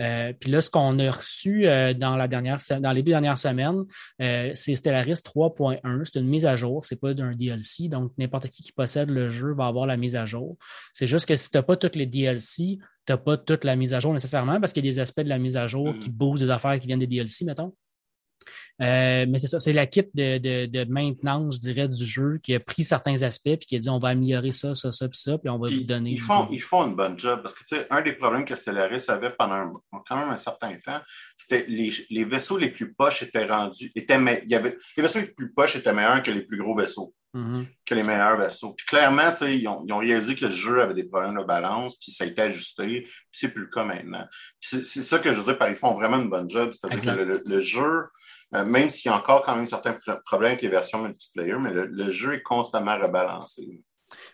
[0.00, 3.38] Euh, puis là, ce qu'on a reçu euh, dans, la dernière, dans les deux dernières
[3.38, 3.84] semaines,
[4.18, 6.04] c'est Stellaris 3.1.
[6.04, 7.88] C'est une mise à jour, c'est pas d'un DLC.
[7.88, 10.56] Donc, n'importe qui qui possède le jeu va avoir la mise à jour.
[10.92, 13.76] C'est juste que si tu n'as pas toutes les DLC, tu n'as pas toute la
[13.76, 15.94] mise à jour nécessairement parce qu'il y a des aspects de la mise à jour
[15.98, 16.12] qui mm-hmm.
[16.12, 17.72] boostent des affaires qui viennent des DLC, mettons.
[18.80, 22.60] Euh, mais c'est ça, c'est la kit de, maintenance, je dirais, du jeu qui a
[22.60, 25.38] pris certains aspects puis qui a dit on va améliorer ça, ça, ça, puis ça,
[25.38, 26.10] puis on va vous donner.
[26.10, 28.56] Ils font, ils font une bonne job parce que tu sais, un des problèmes que
[28.56, 31.00] Stellaris avait pendant quand même un certain temps,
[31.36, 35.20] c'était les, les vaisseaux les plus poches étaient rendus, étaient, il y avait, les vaisseaux
[35.20, 37.14] les plus poches étaient meilleurs que les plus gros vaisseaux.
[37.34, 37.66] Mm-hmm.
[37.86, 38.74] que les meilleurs vaisseaux.
[38.74, 41.96] Puis clairement, ils ont, ils ont réalisé que le jeu avait des problèmes de balance,
[41.96, 44.26] puis ça a été ajusté, puis c'est plus le cas maintenant.
[44.60, 46.72] C'est ça que je veux dire par ils font vraiment une bonne job.
[46.72, 48.04] C'est-à-dire que le, jeu,
[48.54, 51.72] euh, même s'il y a encore quand même certains problèmes avec les versions multiplayer, mais
[51.72, 53.82] le, jeu est constamment rebalancé.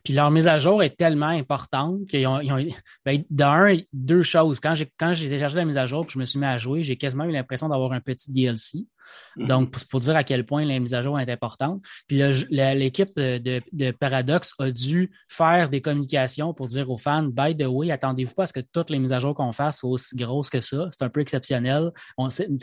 [0.02, 2.66] Puis leur mise à jour est tellement importante qu'ils ont, ils ont
[3.04, 4.58] ben, d'un, deux choses.
[4.58, 6.58] Quand j'ai quand j'ai téléchargé la mise à jour puis je me suis mis à
[6.58, 8.86] jouer, j'ai quasiment eu l'impression d'avoir un petit DLC.
[9.36, 9.46] Mhm.
[9.46, 11.82] Donc, c'est pour dire à quel point la mise à jour est importante.
[12.06, 17.66] Puis l'équipe de, Paradox a dû faire des communications pour dire aux fans, by the
[17.66, 20.16] way, attendez-vous pas à ce que toutes les mises à jour qu'on fasse soient aussi
[20.16, 20.88] grosses que ça.
[20.92, 21.90] C'est un peu exceptionnel.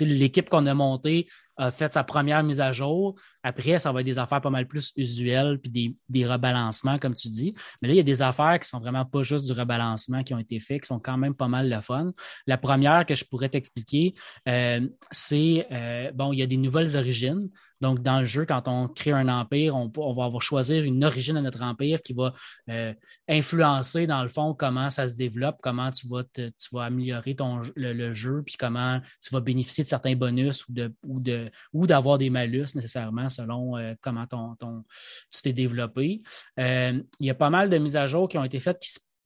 [0.01, 1.27] L'équipe qu'on a montée
[1.58, 3.15] a fait sa première mise à jour.
[3.43, 7.13] Après, ça va être des affaires pas mal plus usuelles, puis des, des, rebalancements, comme
[7.13, 7.53] tu dis.
[7.81, 10.34] Mais là, il y a des affaires qui sont vraiment pas juste du rebalancement qui
[10.34, 12.12] ont été faits, qui sont quand même pas mal le fun.
[12.47, 14.15] La première que je pourrais t'expliquer,
[14.49, 17.50] euh, c'est, euh, bon, il y a des nouvelles origines.
[17.82, 21.36] Donc, dans le jeu, quand on crée un empire, on, va avoir choisir une origine
[21.36, 22.34] de notre empire qui va
[22.69, 22.93] euh,
[23.28, 26.24] influencer, dans le fond, comment ça se développe, comment tu vas,
[26.84, 27.36] améliorer
[27.76, 30.65] le, jeu, puis comment tu vas bénéficier de certains bonus
[31.04, 36.21] ou, d'avoir des malus nécessairement selon euh, comment tu t'es développé.
[36.60, 38.82] Euh, il y a pas mal de mises à jour qui ont été faites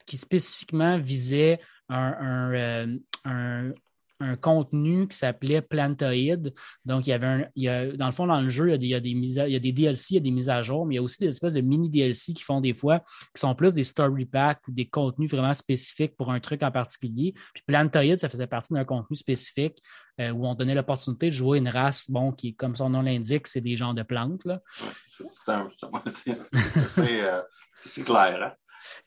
[0.06, 2.88] qui, spécifiquement visaient un
[4.42, 6.54] contenu qui s'appelait Plantoid.
[6.86, 8.86] Donc, il y avait un, il y a, dans le fond, dans le jeu, il
[8.86, 10.86] y, a des, il, y a des DLC, il y a des mises à jour,
[10.86, 13.00] mais il y a aussi des espèces de mini DLC qui font des fois,
[13.34, 16.72] qui sont plus des story packs ou des contenus vraiment spécifiques pour un truc en
[16.72, 17.34] particulier.
[17.54, 19.82] Puis Plantoid, ça faisait partie d'un contenu spécifique
[20.20, 23.48] euh, où on donnait l'opportunité de jouer une race, bon, qui, comme son nom l'indique,
[23.48, 24.46] c'est des genres de plantes.
[27.76, 28.44] C'est clair.
[28.44, 28.54] Hein?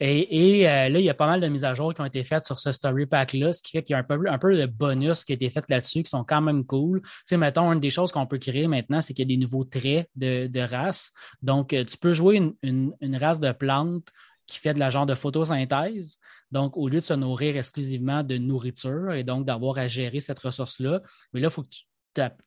[0.01, 2.25] Et, euh, là, il y a pas mal de mises à jour qui ont été
[2.25, 4.57] faites sur ce story pack-là, ce qui fait qu'il y a un peu, un peu
[4.57, 7.01] de bonus qui a été fait là-dessus, qui sont quand même cool.
[7.03, 9.41] Tu sais, mettons, une des choses qu'on peut créer maintenant, c'est qu'il y a des
[9.41, 11.13] nouveaux traits de, race.
[11.43, 14.09] Donc, euh, tu peux jouer une, une, race de plantes
[14.47, 16.19] qui fait de la genre de photosynthèse.
[16.51, 20.39] Donc, au lieu de se nourrir exclusivement de nourriture et donc d'avoir à gérer cette
[20.39, 21.01] ressource-là,
[21.33, 21.85] mais là, il faut que tu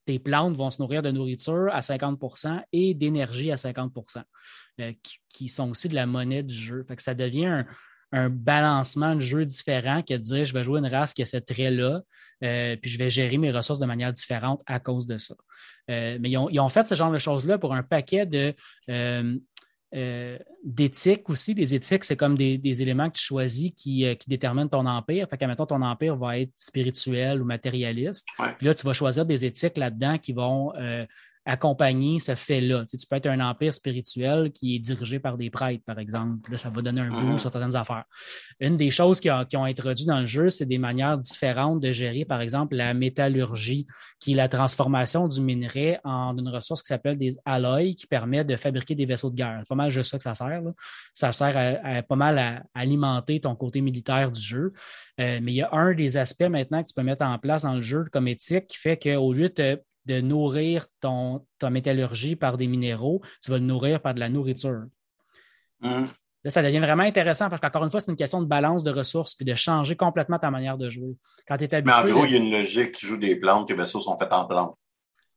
[0.05, 4.23] tes plantes vont se nourrir de nourriture à 50% et d'énergie à 50%
[4.81, 4.93] euh,
[5.29, 6.83] qui, sont aussi de la monnaie du jeu.
[6.87, 7.63] Fait que ça devient
[8.11, 11.25] un, balancement de jeu différent que de dire je vais jouer une race qui a
[11.25, 12.01] ce trait-là,
[12.43, 15.35] euh, puis je vais gérer mes ressources de manière différente à cause de ça.
[15.91, 18.53] Euh, mais ils ont, ils ont, fait ce genre de choses-là pour un paquet de,
[18.89, 19.37] euh,
[20.63, 21.53] d'éthique aussi.
[21.53, 25.27] Les éthiques, c'est comme des, éléments que tu choisis qui, euh, qui déterminent ton empire.
[25.29, 28.27] Fait qu'à ton empire va être spirituel ou matérialiste.
[28.57, 31.05] Puis là, tu vas choisir des éthiques là-dedans qui vont euh,
[31.45, 32.85] accompagner ce fait-là.
[32.89, 36.51] Tu, peux être un empire spirituel qui est dirigé par des prêtres, par exemple.
[36.51, 37.37] Là, ça va donner un boom mm-hmm.
[37.37, 38.05] sur certaines affaires.
[38.59, 42.25] Une des choses qui, ont introduit dans le jeu, c'est des manières différentes de gérer,
[42.25, 43.85] par exemple, la métallurgie,
[44.19, 48.43] qui est la transformation du minerai en une ressource qui s'appelle des alloys, qui permet
[48.43, 49.59] de fabriquer des vaisseaux de guerre.
[49.59, 50.61] C'est pas mal juste ça que ça sert.
[51.13, 54.69] Ça sert à, pas mal à, alimenter ton côté militaire du jeu.
[55.19, 57.63] Euh, mais il y a un des aspects maintenant que tu peux mettre en place
[57.63, 62.35] dans le jeu comme éthique qui fait qu'au lieu de de nourrir ton, ta métallurgie
[62.35, 64.83] par des minéraux, tu vas le nourrir par de la nourriture.
[65.81, 66.07] Hum.
[66.45, 69.35] ça devient vraiment intéressant parce qu'encore une fois, c'est une question de balance de ressources
[69.35, 71.15] puis de changer complètement ta manière de jouer.
[71.47, 72.93] Quand es habitué, Mais en gros, il y a une logique.
[72.93, 74.77] Tu joues des plantes, tes vaisseaux sont faits en plantes.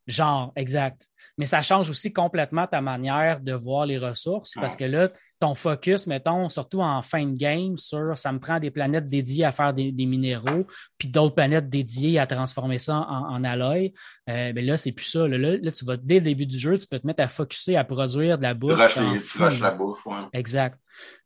[0.07, 1.07] Genre, exact.
[1.37, 5.55] Mais ça change aussi complètement ta manière de voir les ressources parce que là, ton
[5.55, 9.53] focus, mettons, surtout en fin de game, sur ça me prend des planètes dédiées à
[9.53, 10.66] faire des, minéraux,
[10.98, 13.92] puis d'autres planètes dédiées à transformer ça en, en alloy.
[14.29, 15.27] Euh, mais là, c'est plus ça.
[15.27, 17.85] Là, tu vas, dès le début du jeu, tu peux te mettre à focuser à
[17.85, 18.74] produire de la bouffe.
[18.92, 20.14] Tu rushes, la bouffe, ouais.
[20.33, 20.79] Exact.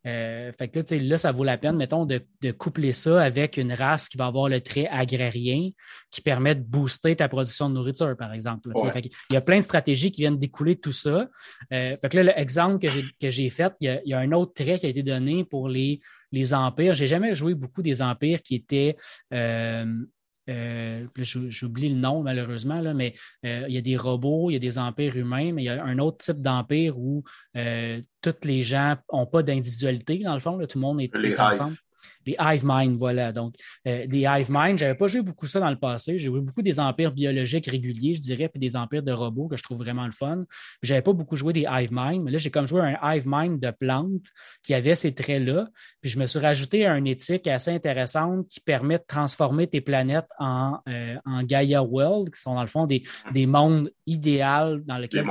[0.05, 2.21] Euh, fait que là, là, ça vaut la peine, mettons, de,
[2.57, 5.69] coupler ça avec une race qui va avoir le trait agrarien
[6.11, 8.69] qui permet de booster ta production de nourriture, par exemple.
[8.75, 11.27] il y a plein de stratégies qui viennent découler de tout ça.
[11.71, 12.79] Euh, fait que là, l'exemple
[13.19, 15.03] que j'ai fait, il y, a, il y, a, un autre trait qui a été
[15.03, 16.95] donné pour les, les empires.
[16.95, 18.97] J'ai jamais joué beaucoup des empires qui étaient
[19.33, 19.85] euh,
[20.49, 24.57] euh, j'oublie le nom malheureusement, là, mais euh, il y a des robots, il y
[24.57, 27.23] a des empires humains, mais il y a un autre type d'empire où
[27.55, 31.39] euh, tous les gens n'ont pas d'individualité, dans le fond, tout le monde est, est
[31.39, 31.77] ensemble.
[32.25, 33.31] Les Hive Mind, voilà.
[33.31, 33.55] Donc,
[33.87, 36.17] euh, les Hive Mind, je n'avais pas joué beaucoup ça dans le passé.
[36.17, 39.57] J'ai joué beaucoup des empires biologiques réguliers, je dirais, puis des empires de robots que
[39.57, 40.43] je trouve vraiment le fun.
[40.81, 43.23] Je n'avais pas beaucoup joué des Hive Mind, mais là, j'ai comme joué un Hive
[43.25, 44.27] Mind de plantes
[44.63, 45.67] qui avait ces traits-là.
[46.01, 50.27] Puis je me suis rajouté une éthique assez intéressante qui permet de transformer tes planètes
[50.39, 54.97] en, euh, en Gaia World, qui sont dans le fond des, des mondes idéaux dans
[54.97, 55.25] lesquels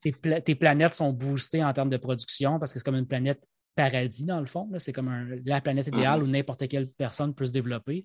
[0.00, 3.40] tes, tes, planètes sont boostées en termes de production parce que c'est comme une planète
[3.74, 4.68] paradis, dans le fond.
[4.78, 6.26] C'est comme la planète idéale mhm.
[6.26, 8.04] où n'importe quelle personne peut se développer.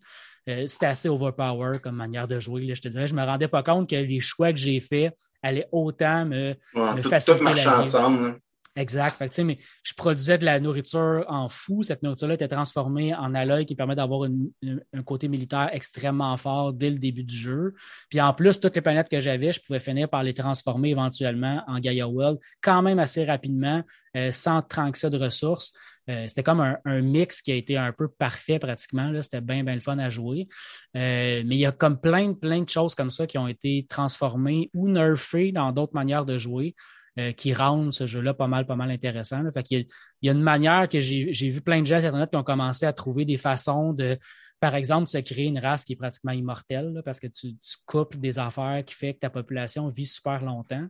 [0.50, 2.74] Euh, c'était assez overpower comme manière de jouer.
[2.74, 5.16] je te dirais, je ne me rendais pas compte que les choix que j'ai faits
[5.42, 6.56] allaient autant me,
[7.02, 8.40] faciliter tout, tout ensemble.
[8.78, 9.22] Exact.
[9.40, 11.82] mais je produisais de la nourriture en fou.
[11.82, 16.90] Cette nourriture-là était transformée en alloy qui permet d'avoir un côté militaire extrêmement fort dès
[16.90, 17.74] le début du jeu.
[18.10, 21.64] Puis en plus, toutes les planètes que j'avais, je pouvais finir par les transformer éventuellement
[21.68, 23.82] en Gaia World quand même assez rapidement,
[24.18, 25.72] euh, sans tant que de ressources.
[26.10, 29.12] Euh, c'était comme un, mix qui a été un peu parfait pratiquement.
[29.22, 30.48] C'était bien, bien le fun à jouer.
[30.96, 33.86] Euh, mais il y a comme plein, plein de choses comme ça qui ont été
[33.90, 36.76] transformées ou nerfées dans d'autres manières de jouer.
[37.18, 39.42] Euh, qui rendent ce jeu-là pas mal, pas mal intéressant.
[39.72, 39.88] il,
[40.22, 42.86] y a, une manière que j'ai vu plein de gens sur Internet qui ont commencé
[42.86, 44.20] à trouver des façons de,
[44.60, 48.40] par exemple, se créer une race qui est pratiquement immortelle parce que tu, couples des
[48.40, 50.88] affaires qui fait que ta population vit super longtemps.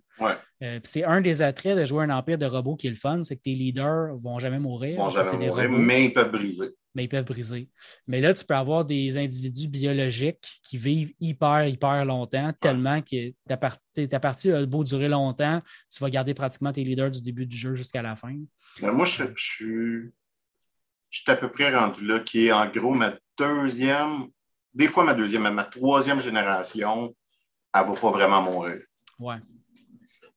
[0.62, 3.23] Euh, c'est un des attraits de jouer un empire de robots qui est le fun,
[3.23, 4.97] c'est que tes leaders vont jamais mourir.
[4.97, 7.69] Vont jamais mourir, mais ils peuvent briser mais ils peuvent briser.
[8.08, 13.34] Mais là, tu peux avoir des individus biologiques qui vivent hyper, hyper longtemps, tellement que
[13.47, 13.58] ta,
[14.19, 15.62] partie, a beau durer longtemps,
[15.93, 18.36] tu vas garder pratiquement tes leaders du début du jeu jusqu'à la fin.
[18.82, 20.13] moi, je, suis,
[21.15, 24.28] je suis à peu près rendu là, qui est en gros ma deuxième,
[24.73, 27.15] des fois ma deuxième, mais ma troisième génération,
[27.73, 28.82] elle ne va pas vraiment mourir.
[29.17, 29.38] Ouais.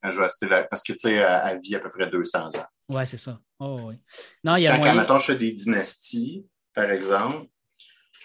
[0.04, 2.66] Je vais rester là, parce que, tu sais, elle vit à peu près 200 ans.
[2.90, 3.40] Oui, c'est ça.
[3.58, 3.90] Oh,
[4.44, 7.48] non, il y a Quand, je fais des dynasties, par exemple,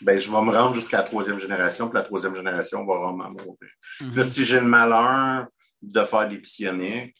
[0.01, 3.31] ben, je vais me rendre jusqu'à la troisième génération, puis la troisième génération va vraiment
[3.31, 3.71] mourir.
[3.99, 4.23] Là, mhm.
[4.23, 5.47] si j'ai le malheur
[5.81, 7.15] de faire des psioniques,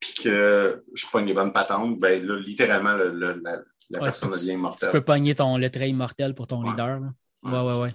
[0.00, 3.62] puis que je pogne les bonnes patentes, ben là, littéralement, la,
[3.98, 4.88] personne devient immortelle.
[4.88, 7.00] Tu peux pogner ton, le trait immortel pour ton leader.
[7.00, 7.12] Là.
[7.42, 7.94] Ouais, ouais, ouais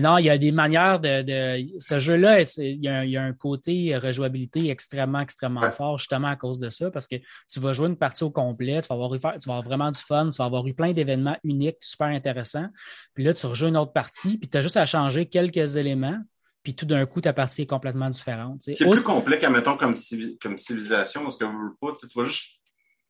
[0.00, 1.78] non, il y a des manières de.
[1.78, 6.68] ce jeu-là, il y, a un, côté rejouabilité extrêmement, extrêmement fort, justement à cause de
[6.68, 7.16] ça, parce que
[7.48, 10.00] tu vas jouer une partie au complet, tu vas avoir, tu vas avoir vraiment du
[10.00, 12.66] fun, tu vas avoir eu plein d'événements uniques, super intéressants.
[13.14, 16.18] Puis là, tu rejoues une autre partie, puis tu as juste à changer quelques éléments,
[16.64, 18.62] puis tout d'un coup, ta partie est complètement différente.
[18.62, 19.94] C'est plus complet qu'à, mettons, comme,
[20.42, 21.44] comme civilisation, parce que
[21.80, 22.58] pas, tu vas juste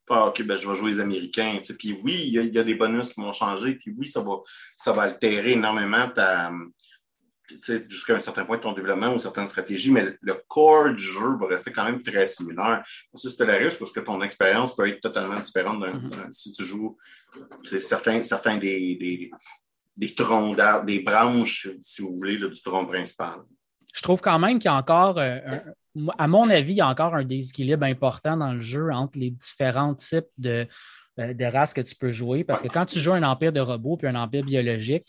[0.07, 1.59] faire, OK, ben, je vais jouer les Américains.
[1.77, 4.37] Puis oui, il y, a des bonus qui vont changer, puis oui, ça va,
[4.77, 6.51] ça va altérer énormément ta,
[7.87, 11.37] jusqu'à un certain point de ton développement ou certaines stratégies, mais le corps du jeu
[11.39, 12.83] va rester quand même très similaire.
[13.13, 16.31] Ça, c'est la risque parce que ton expérience peut être totalement différente mm-hmm.
[16.31, 16.97] si tu joues
[17.79, 19.31] certains, certains des, des,
[19.95, 23.41] des troncs d'arbres, des branches, si vous voulez, du tronc principal.
[23.95, 25.39] Je trouve quand même qu'il y a encore euh,
[26.17, 29.31] à mon avis, il y a encore un déséquilibre important dans le jeu entre les
[29.31, 30.67] différents types de,
[31.19, 32.43] euh, de races que tu peux jouer.
[32.43, 35.07] Parce que quand tu joues un empire de robots puis un empire biologique,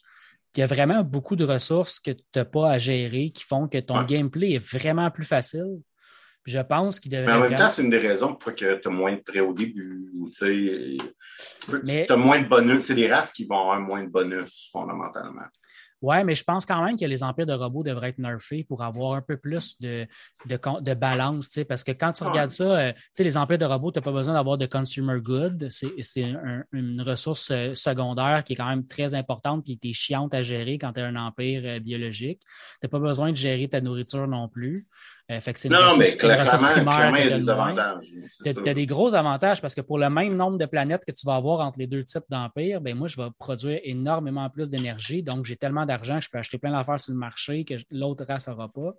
[0.55, 3.69] il y a vraiment beaucoup de ressources que tu n'as pas à gérer qui font
[3.69, 5.81] que ton gameplay est vraiment plus facile.
[6.47, 7.27] je pense qu'il devrait.
[7.27, 9.43] Mais en même temps, c'est une des raisons pour que tu as moins de traits
[9.43, 10.09] au début.
[10.41, 12.85] Tu as moins de bonus.
[12.85, 15.47] C'est des races qui vont avoir moins de bonus, fondamentalement.
[16.03, 18.83] Oui, mais je pense quand même que les empires de robots devraient être nerfés pour
[18.83, 20.07] avoir un peu plus de,
[20.45, 24.03] de, balance, parce que quand tu regardes ça, euh, les empires de robots, tu n'as
[24.03, 25.69] pas besoin d'avoir de consumer good.
[25.71, 26.35] C'est
[26.73, 30.43] une ressource euh, secondaire qui est quand même très importante et qui est chiante à
[30.43, 32.41] gérer quand tu as un empire euh, biologique.
[32.43, 34.87] Tu n'as pas besoin de gérer ta nourriture non plus.
[35.29, 38.05] Non, mais clairement, il y a des avantages.
[38.45, 41.27] Tu as, des gros avantages parce que pour le même nombre de planètes que tu
[41.27, 45.25] vas avoir entre les deux types d'empires, ben moi, je vais produire énormément plus d'énergie.
[45.25, 48.25] Donc, j'ai tellement d'argent que je peux acheter plein d'affaires sur le marché que l'autre
[48.25, 48.95] race n'aura pas.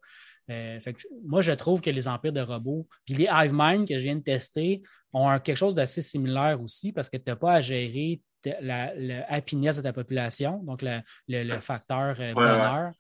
[0.50, 0.80] Euh,
[1.26, 4.16] moi, je trouve que les empires de robots, puis les Hive Mind que je viens
[4.16, 4.82] de tester,
[5.14, 8.22] ont quelque chose d'assez similaire aussi parce que tu n'as pas à gérer
[8.62, 8.92] la,
[9.30, 12.92] happiness de ta population, donc le, facteur euh, bonheur.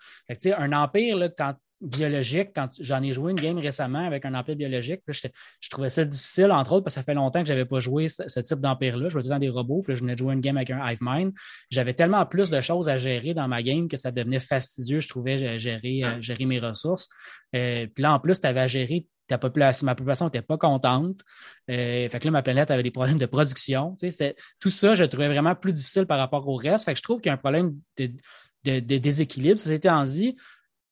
[0.57, 4.55] un empire, là, quand biologique, quand j'en ai joué une game récemment avec un empire
[4.55, 7.65] biologique, je trouvais ça difficile, entre autres, parce que ça fait longtemps que je n'avais
[7.65, 9.05] pas joué ce, type d'empire-là.
[9.05, 10.71] Je jouais tout le temps des robots, puis je venais de jouer une game avec
[10.71, 11.33] un Hive Mind.
[11.69, 15.07] J'avais tellement plus de choses à gérer dans ma game que ça devenait fastidieux, je
[15.07, 17.09] trouvais, gérer, euh, gérer mes ressources.
[17.55, 20.57] Euh, puis là, en plus, tu avais à gérer ta population, ma population n'était pas
[20.57, 21.21] contente.
[21.69, 23.95] Euh, fait que là, ma planète avait des problèmes de production.
[24.59, 26.85] tout ça, je trouvais vraiment plus difficile par rapport au reste.
[26.85, 28.11] Fait que je trouve qu'il y a un problème de,
[28.63, 29.59] de, de déséquilibre.
[29.59, 30.37] Ça en dit,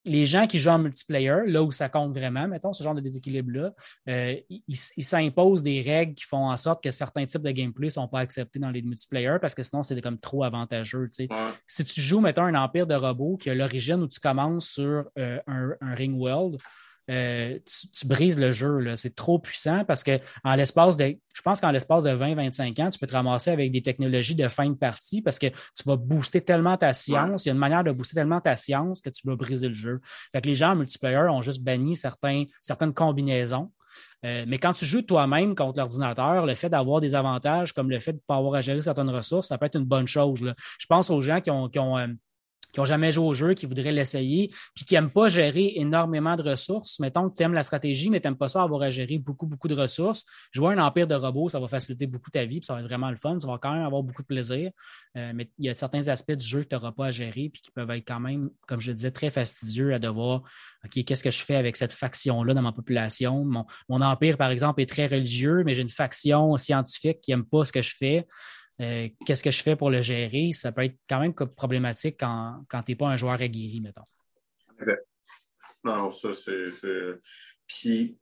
[0.06, 3.02] les gens qui jouent en multiplayer, là où ça compte vraiment, mettons, ce genre de
[3.02, 3.74] déséquilibre-là,
[4.08, 7.92] euh, ils, s'imposent des règles qui font en sorte que certains types de gameplay ne
[7.92, 11.10] sont pas acceptés dans les multiplayers parce que sinon, c'est comme trop avantageux.
[11.68, 15.06] Si tu joues, mettons, un empire de robots qui a l'origine où tu commences sur
[15.18, 16.58] euh, un, un, ring world,
[17.10, 17.60] euh,
[17.94, 18.96] tu, brises le jeu.
[18.96, 22.90] C'est trop puissant parce que en l'espace de, je pense qu'en l'espace de 20-25 ans,
[22.90, 25.96] tu peux te ramasser avec des technologies de fin de partie parce que tu vas
[25.98, 27.46] booster tellement ta science.
[27.46, 29.74] Il y a une manière de booster tellement ta science que tu vas briser le
[29.74, 30.02] jeu.
[30.32, 33.72] Fait que les gens en multiplayer ont juste banni certains, certaines combinaisons.
[34.26, 38.00] Euh, mais quand tu joues toi-même contre l'ordinateur, le fait d'avoir des avantages comme le
[38.00, 40.54] fait de ne pas avoir à gérer certaines ressources, ça peut être une bonne chose.
[40.80, 42.08] Je pense aux gens qui ont, euh,
[42.76, 46.36] qui n'ont jamais joué au jeu, qui voudraient l'essayer, puis qui n'aiment pas gérer énormément
[46.36, 47.00] de ressources.
[47.00, 49.48] Mettons que tu aimes la stratégie, mais tu n'aimes pas ça avoir à gérer beaucoup,
[49.48, 50.26] beaucoup de ressources.
[50.52, 52.88] Jouer un empire de robots, ça va faciliter beaucoup ta vie, puis ça va être
[52.88, 53.38] vraiment le fun.
[53.38, 54.72] Tu vas quand même avoir beaucoup de plaisir.
[55.16, 57.50] Euh, mais il y a certains aspects du jeu que tu n'auras pas à gérer,
[57.50, 60.44] puis qui peuvent être quand même, comme je le disais, très fastidieux à devoir
[60.84, 63.46] OK, qu'est-ce que je fais avec cette faction-là dans ma population?
[63.46, 67.46] Mon, mon empire, par exemple, est très religieux, mais j'ai une faction scientifique qui n'aime
[67.46, 68.28] pas ce que je fais.
[68.82, 70.52] Euh, qu'est-ce que je fais pour le gérer?
[70.52, 74.04] Ça peut être quand même problématique quand, quand tu n'es pas un joueur aguerri, mettons.
[75.84, 76.72] Non, ça, c'est.
[77.68, 78.18] Puis.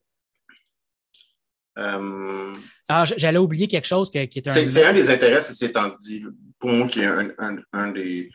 [1.80, 2.54] Euh,
[2.88, 4.68] ah, j'allais oublier quelque chose qui, est un.
[4.68, 6.24] C'est un des intérêts, c'est étant dit,
[6.60, 7.32] pour moi, qui est un,
[7.72, 8.30] un, des.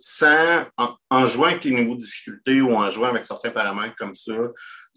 [0.00, 3.96] Sans, en, en, jouant avec tes niveaux de difficulté ou en jouant avec certains paramètres
[3.96, 4.36] comme ça,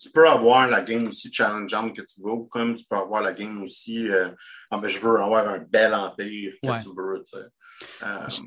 [0.02, 3.34] tu peux avoir la game aussi challengeante que tu veux, comme tu peux avoir la
[3.34, 4.30] game aussi, euh,
[4.72, 7.24] ah, ben, je veux avoir un bel empire que tu veux.
[7.36, 7.44] Euh,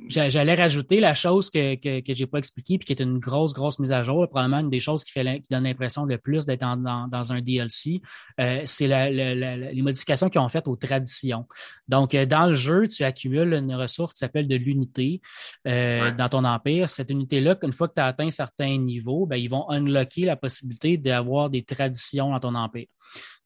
[0.08, 3.52] j'allais rajouter la chose que, que, que j'ai pas expliquée puis qui est une grosse,
[3.52, 6.46] grosse mise à jour, probablement une des choses qui, fait, qui donne l'impression le plus
[6.46, 8.00] d'être dans, dans, un DLC,
[8.40, 11.46] euh, c'est les modifications qu'ils ont faites aux traditions.
[11.88, 15.20] Donc, euh, dans le jeu, tu accumules une ressource qui s'appelle de l'unité
[15.64, 16.88] dans ton empire.
[16.88, 20.36] Cette unité-là, une fois que tu as atteint certains niveaux, ben, ils vont unlocker la
[20.36, 22.86] possibilité d'avoir des traditions dans ton empire.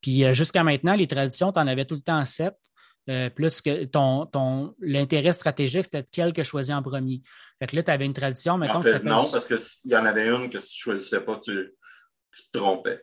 [0.01, 2.55] Puis jusqu'à maintenant, les traditions, tu en avais tout le temps sept.
[3.09, 7.23] Euh, plus que ton, ton l'intérêt stratégique, c'était quel que choisis en premier.
[7.59, 10.05] Fait que là, tu avais une tradition, mais en fait, Non, parce qu'il y en
[10.05, 11.73] avait une que si tu ne choisissais pas, tu,
[12.53, 13.03] te trompais.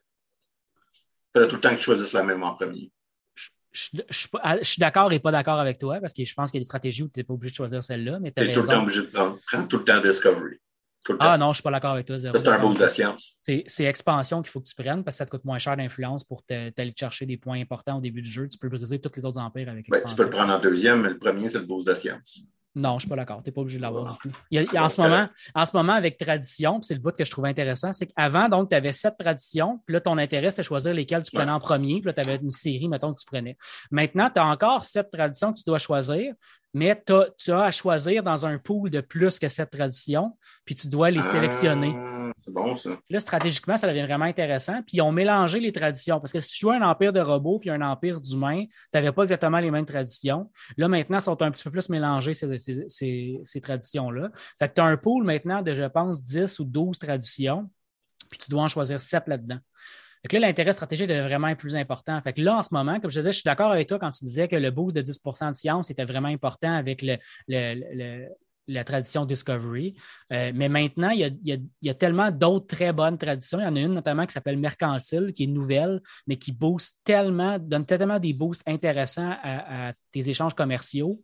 [0.93, 2.91] Il fallait tout le temps que tu choisisses la même en premier.
[3.71, 4.27] Je, je,
[4.61, 6.67] suis d'accord et pas d'accord avec toi parce que je pense qu'il y a des
[6.67, 8.19] stratégies où tu n'es pas obligé de choisir celle-là.
[8.19, 10.59] Tu es tout le temps obligé de prendre, prendre tout le temps Discovery.
[11.19, 12.17] Ah non, je ne suis pas d'accord avec toi.
[12.17, 13.37] C'est un boost de science.
[13.67, 16.23] C'est expansion qu'il faut que tu prennes parce que ça te coûte moins cher d'influence
[16.23, 18.47] pour t'aller chercher des points importants au début du jeu.
[18.47, 20.07] Tu peux briser tous les autres empires avec expansion.
[20.07, 22.47] tu peux le prendre en deuxième, mais le premier, c'est le boost de science.
[22.75, 23.41] Non, je ne suis pas d'accord.
[23.41, 24.77] Tu n'es pas obligé de l'avoir du tout.
[24.77, 27.93] en, ce moment, en ce moment, avec tradition, c'est le bout que je trouve intéressant,
[27.93, 31.23] c'est qu'avant, donc, tu avais sept traditions, puis là, ton intérêt, c'était de choisir lesquelles
[31.23, 33.57] tu prenais en premier, puis là, tu avais une série, mettons, que tu prenais.
[33.91, 36.33] Maintenant, tu as encore sept traditions que tu dois choisir,
[36.75, 37.01] mais
[37.39, 41.09] tu as à choisir dans un pool de plus que cette tradition, puis tu dois
[41.09, 41.95] les sélectionner.
[41.95, 42.99] Ah, c'est bon, ça.
[43.09, 44.81] Là, stratégiquement, ça devient vraiment intéressant.
[44.81, 46.19] Puis ils ont mélangé les traditions.
[46.19, 49.13] Parce que si tu jouais un empire de robots puis un empire d'humains, tu n'avais
[49.13, 50.51] pas exactement les mêmes traditions.
[50.75, 54.31] Là, maintenant, sont un petit peu plus mélangées, ces, traditions-là.
[54.59, 57.69] Fait que tu as un pool maintenant de, je pense, 10 ou 12 traditions,
[58.29, 59.59] puis tu dois en choisir 7 là-dedans.
[60.31, 62.19] Là, l'intérêt stratégique est vraiment plus important.
[62.21, 64.25] Fait là, en ce moment, comme je disais, je suis d'accord avec toi quand tu
[64.25, 67.05] disais que le boost de 10 de science était vraiment important avec
[68.67, 69.95] la tradition Discovery.
[70.33, 71.37] Euh, mais maintenant, il
[71.81, 73.59] y a, tellement d'autres très bonnes traditions.
[73.59, 77.01] Il y en a une notamment qui s'appelle Mercantile, qui est nouvelle, mais qui booste
[77.03, 81.21] tellement, donne tellement des boosts intéressants à tes échanges commerciaux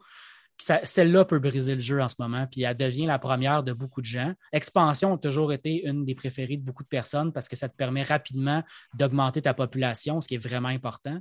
[0.61, 4.01] celle-là peut briser le jeu en ce moment, puis elle devient la première de beaucoup
[4.01, 4.33] de gens.
[4.51, 7.75] Expansion a toujours été une des préférées de beaucoup de personnes parce que ça te
[7.75, 11.19] permet rapidement d'augmenter ta population, ce qui est vraiment important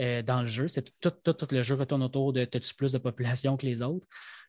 [0.00, 0.68] euh, dans le jeu.
[0.68, 4.06] C'est tout, tout, le jeu retourne autour de as-tu plus de population que les autres?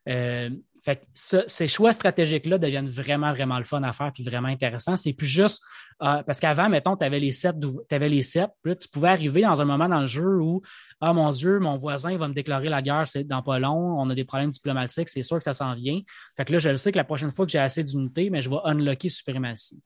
[0.08, 0.50] Euh,
[0.84, 4.96] Fait que ces choix stratégiques-là deviennent vraiment, vraiment le fun à faire puis vraiment intéressant.
[4.96, 5.62] C'est plus juste
[6.02, 7.54] euh, parce qu'avant, mettons, tu avais les sept,
[7.90, 10.60] avais les puis tu pouvais arriver dans un moment dans le jeu où
[11.00, 14.10] Ah mon Dieu, mon voisin va me déclarer la guerre, c'est dans pas long, on
[14.10, 16.00] a des problèmes diplomatiques, c'est sûr que ça s'en vient.
[16.36, 18.42] Fait que là, je le sais que la prochaine fois que j'ai assez d'unités, mais
[18.42, 19.78] je vais unlocker suprématie.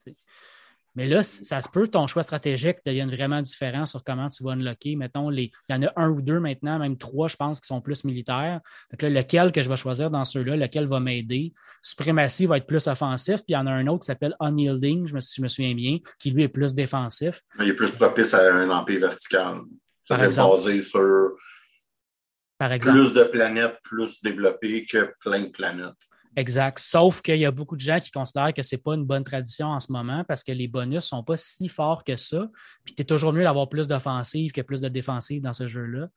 [0.97, 4.53] Mais là, ça se peut, ton choix stratégique devienne vraiment différent sur comment tu vas
[4.53, 4.95] unlocker.
[4.95, 7.67] Mettons, les, il y en a un ou deux maintenant, même trois, je pense, qui
[7.67, 8.61] sont plus militaires.
[8.89, 11.53] Donc là, lequel que je vais choisir dans ceux-là, lequel va m'aider?
[11.83, 15.05] Suprématie va être plus offensif, puis il y en a un autre qui s'appelle Unyielding,
[15.05, 17.43] je me, si je me souviens bien, qui lui est plus défensif.
[17.59, 19.59] Il est plus propice à un empire vertical.
[20.01, 21.35] Ça c'est basé sur
[22.57, 22.97] Par exemple.
[22.97, 25.93] plus de planètes plus développées que plein de planètes.
[26.37, 26.77] Exact.
[26.77, 29.23] Sauf qu'il y a beaucoup de gens qui considèrent que ce n'est pas une bonne
[29.23, 32.47] tradition en ce moment parce que les bonus ne sont pas si forts que ça.
[32.85, 36.09] Puis tu es toujours mieux d'avoir plus d'offensive que plus de défensive dans ce jeu-là.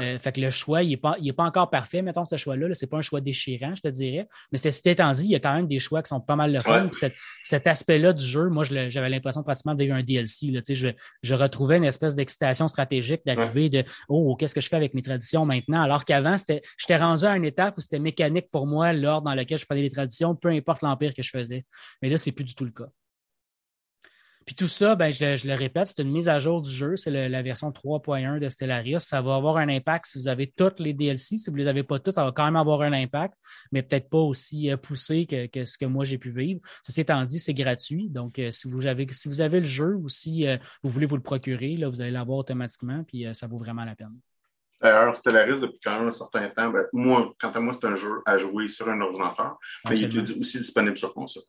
[0.00, 2.74] Euh, fait que le choix, il n'est pas, pas encore parfait, mettons, ce choix-là.
[2.74, 4.26] Ce n'est pas un choix déchirant, je te dirais.
[4.50, 6.52] Mais c'est étant dit, il y a quand même des choix qui sont pas mal
[6.52, 6.90] le fun.
[7.42, 10.46] cet, aspect-là du jeu, moi, j'avais l'impression pratiquement d'avoir un DLC.
[10.46, 10.88] Là, je,
[11.22, 15.02] je retrouvais une espèce d'excitation stratégique d'arriver de Oh, qu'est-ce que je fais avec mes
[15.02, 15.82] traditions maintenant?
[15.82, 19.58] Alors qu'avant, j'étais rendu à une étape où c'était mécanique pour moi, l'ordre dans lequel
[19.58, 21.64] je prenais les traditions, peu importe l'empire que je faisais.
[22.02, 22.88] Mais là, c'est plus du tout le cas.
[24.46, 26.94] Puis tout ça, ben, je, le répète, c'est une mise à jour du jeu.
[26.94, 29.00] C'est la version 3.1 de Stellaris.
[29.00, 31.36] Ça va avoir un impact si vous avez toutes les DLC.
[31.36, 33.34] Si vous ne les avez pas toutes, ça va quand même avoir un impact,
[33.72, 36.60] mais peut-être pas aussi euh, poussé que, ce que moi j'ai pu vivre.
[36.84, 38.08] Ceci étant dit, c'est gratuit.
[38.08, 41.06] Donc, euh, si, vous avez, si vous avez le jeu ou si euh, vous voulez
[41.06, 44.14] vous le procurer, là, vous allez l'avoir automatiquement, puis ça vaut vraiment la peine.
[44.80, 47.94] D'ailleurs, Stellaris, depuis quand même un certain temps, ben, moi, quant à moi, c'est un
[47.94, 49.56] jeu à jouer sur un ordinateur,
[49.88, 51.42] mais il est aussi disponible sur console.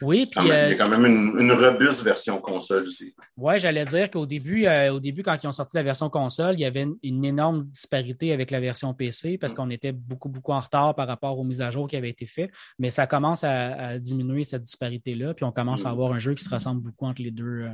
[0.00, 0.40] Oui, puis.
[0.44, 1.04] il y a quand même
[1.38, 3.14] une, robuste version console aussi.
[3.36, 6.54] Oui, j'allais dire qu'au début, euh, au début, quand ils ont sorti la version console,
[6.54, 9.56] il y avait une, énorme disparité avec la version PC parce mm.
[9.56, 12.26] qu'on était beaucoup, beaucoup en retard par rapport aux mises à jour qui avaient été
[12.26, 12.50] faites.
[12.78, 15.92] Mais ça commence à, diminuer cette disparité-là, puis on commence à mm.
[15.92, 17.70] avoir un jeu qui se ressemble beaucoup entre les deux, euh,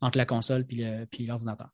[0.00, 1.68] entre la console et l'ordinateur.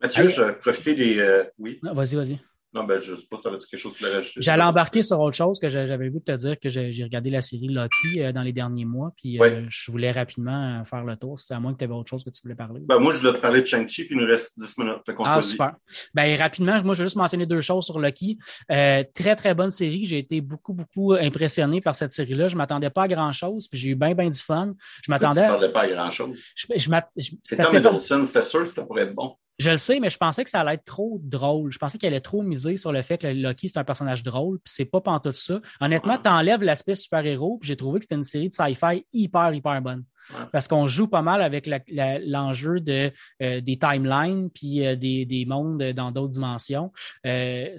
[0.00, 1.18] Mathieu, je vais profiter des.
[1.18, 1.78] Euh, oui.
[1.82, 2.38] Vas-y, vas-y.
[2.72, 5.36] Non, ben, je suppose que tu avais dit quelque chose sur J'allais embarquer sur autre
[5.36, 8.52] chose que j'avais vu te dire que j'ai regardé la série Lucky euh, dans les
[8.52, 11.36] derniers mois, puis euh, je voulais rapidement faire le tour.
[11.36, 12.80] C'est à moins que tu avais autre chose que tu voulais parler.
[12.84, 14.98] Ben, moi, je voulais te parler de Shang-Chi, puis il nous reste 10 minutes.
[15.18, 15.74] Ah, super.
[16.14, 18.38] Ben, rapidement, moi, je vais juste mentionner deux choses sur Lucky.
[18.68, 20.06] très, très bonne série.
[20.06, 22.46] J'ai été beaucoup, beaucoup impressionné par cette série-là.
[22.46, 24.74] Je ne m'attendais pas à grand-chose, puis j'ai eu bien, bien du fun.
[25.04, 25.48] Je m'attendais.
[25.72, 26.38] Pas à grand-chose.
[26.54, 29.34] Je, je, C'est Tom Hiddleston, c'était sûr que ça pourrait être bon.
[29.58, 31.70] Je le sais, mais je pensais que ça allait être trop drôle.
[31.70, 34.58] Je pensais qu'elle allait trop miser sur le fait que Loki, c'est un personnage drôle,
[34.58, 35.60] puis c'est pas tout ça.
[35.80, 39.52] Honnêtement, tu enlèves l'aspect super-héros, puis j'ai trouvé que c'était une série de sci-fi hyper,
[39.52, 40.04] hyper bonne.
[40.52, 45.44] Parce qu'on joue pas mal avec l'enjeu de, euh, des timelines, puis euh, des, des,
[45.44, 46.92] mondes dans d'autres dimensions.
[47.26, 47.76] Euh,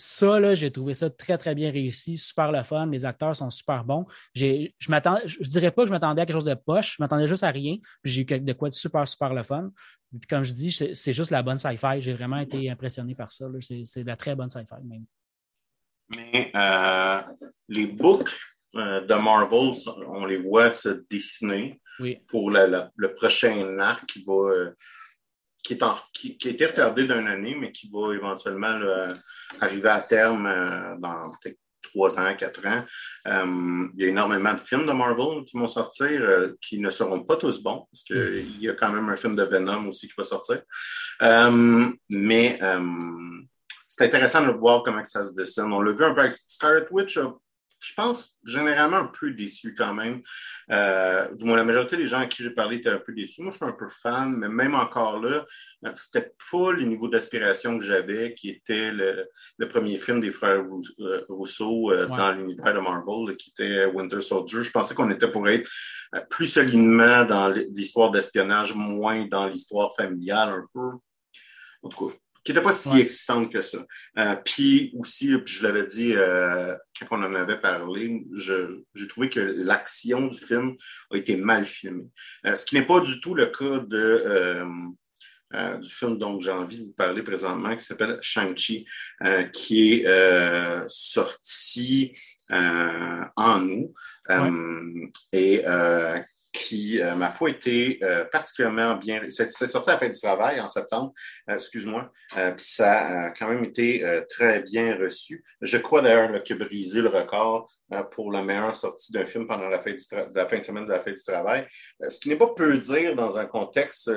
[0.00, 2.86] ça, là, j'ai trouvé ça très, très bien réussi, super le fun.
[2.86, 4.06] Les acteurs sont super bons.
[4.32, 7.26] Je m'attends, je dirais pas que je m'attendais à quelque chose de poche, je m'attendais
[7.26, 7.78] juste à rien.
[8.02, 9.70] Puis j'ai eu de quoi de super, super le fun.
[10.12, 12.00] Puis comme je dis, c'est juste la bonne sci-fi.
[12.00, 13.46] J'ai vraiment été impressionné par ça.
[13.60, 15.04] C'est de la très bonne sci-fi même.
[16.16, 17.20] Mais euh,
[17.68, 18.38] les boucles
[18.76, 19.72] euh, de Marvel,
[20.06, 21.80] on les voit se dessiner
[22.28, 24.32] pour le prochain arc qui va.
[24.32, 24.70] Euh,
[25.74, 28.78] qui, est qui, a été retardé d'une année, mais qui va éventuellement
[29.60, 32.84] arriver à terme dans peut-être trois ans, quatre ans.
[33.26, 36.90] Euh, il y a énormément de films de Marvel qui vont sortir euh, qui ne
[36.90, 38.60] seront pas tous bons, parce qu'il mm.
[38.60, 40.62] y a quand même un film de Venom aussi qui va sortir.
[41.22, 42.58] Euh, mais
[43.88, 45.72] c'est intéressant de voir comment ça se dessine.
[45.72, 47.18] On l'a vu un peu avec Scarlet Witch,
[47.80, 50.20] je pense, généralement un peu déçu quand même.
[50.70, 53.42] Euh, du moins, la majorité des gens à qui j'ai parlé étaient un peu déçus.
[53.42, 55.44] Moi, je suis un peu fan, mais même encore là,
[55.86, 59.28] euh, c'était pas le niveau d'aspiration que j'avais, qui était le,
[59.68, 60.64] premier film des frères
[61.00, 64.64] euh, Rousseau dans l'univers de Marvel, qui était Winter Soldier.
[64.64, 65.70] Je pensais qu'on était pour être
[66.30, 70.98] plus solidement dans l'histoire d'espionnage, moins dans l'histoire familiale un peu.
[71.82, 72.14] En tout cas,
[72.44, 73.78] qui n'était pas si existante que ça.
[74.18, 79.40] Euh, puis aussi, je l'avais dit euh, quand on en avait parlé, j'ai trouvé que
[79.40, 80.76] l'action du film
[81.10, 82.08] a été mal filmée.
[82.46, 84.64] Euh, ce qui n'est pas du tout le cas de,
[85.80, 88.86] du film dont j'ai envie de vous parler présentement, qui s'appelle Shang-Chi,
[89.52, 92.14] qui est sorti
[92.50, 93.92] en août.
[95.32, 95.64] Et
[96.52, 99.22] qui, euh, ma foi, était euh, particulièrement bien.
[99.30, 101.12] C'est sorti à la fin du travail en septembre,
[101.50, 105.44] euh, excuse-moi, puis ça a quand même été très bien reçu.
[105.60, 107.70] Je crois d'ailleurs qu'il a brisé le record
[108.10, 110.90] pour la meilleure sortie d'un film pendant la fin, de la fin de semaine de
[110.90, 111.66] la fin du travail,
[112.08, 114.10] ce qui n'est pas peu dire dans un contexte.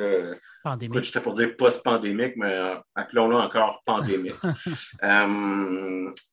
[0.64, 1.04] pandémique.
[1.04, 2.58] J'étais pour dire post-pandémique, mais
[2.96, 4.36] appelons-le encore pandémique.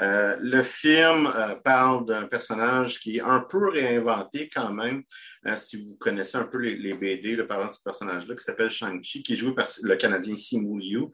[0.00, 5.02] Euh, le film euh, parle d'un personnage qui est un peu réinventé quand même,
[5.46, 8.70] euh, si vous connaissez un peu les, BD, le parlant de ce personnage-là, qui s'appelle
[8.70, 11.06] Shang-Chi, qui est joué par le Canadien Simu Liu.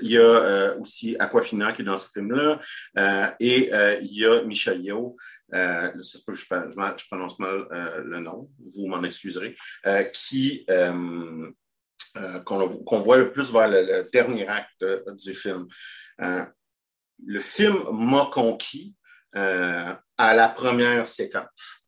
[0.00, 2.60] il y a aussi Aquafina qui est dans ce film-là,
[3.40, 3.70] et
[4.02, 5.16] il y a Michel Yeoh,
[5.52, 7.66] je, je, prononce mal
[8.04, 9.56] le nom, vous m'en excuserez,
[10.12, 10.64] qui
[12.16, 14.84] euh, qu'on voit le plus vers le, dernier acte
[15.18, 15.66] du film.
[16.20, 16.44] Euh,
[17.24, 18.94] le film m'a conquis
[19.34, 21.84] euh, à la première séquence.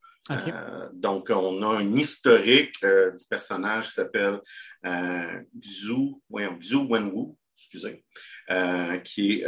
[0.95, 4.41] donc, on a un historique du personnage qui s'appelle
[5.59, 8.03] Xu, voyons, Xu Wenwu, excusez,
[9.05, 9.45] qui est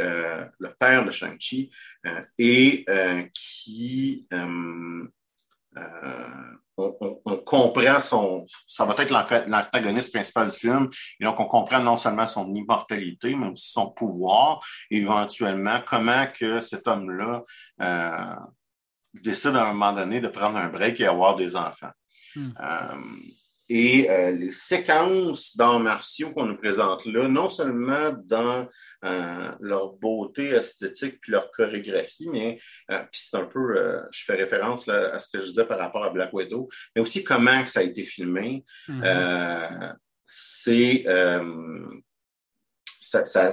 [0.59, 1.71] le père de Shang-Chi
[2.37, 2.85] et
[3.33, 4.27] qui
[6.77, 9.11] on, comprend son, ça va être
[9.47, 13.89] l'antagoniste principal du film, et donc on comprend non seulement son immortalité, mais aussi son
[13.89, 14.59] pouvoir,
[14.91, 17.43] et éventuellement comment que cet homme-là
[17.81, 18.35] euh,
[19.13, 21.91] décide à un moment donné de prendre un break et avoir des enfants.
[22.35, 22.51] Hmm.
[22.59, 22.95] Euh,
[23.69, 28.67] et euh, les séquences d'arts martiaux qu'on nous présente là, non seulement dans
[29.03, 32.59] euh, leur beauté esthétique puis leur chorégraphie, mais
[32.91, 33.75] euh, puis c'est un peu,
[34.11, 37.23] je fais référence à ce que je disais par rapport à Black Widow, mais aussi
[37.23, 38.63] comment ça a été filmé.
[38.87, 39.95] Mm-hmm.
[40.25, 41.05] c'est
[42.99, 43.51] ça, ça,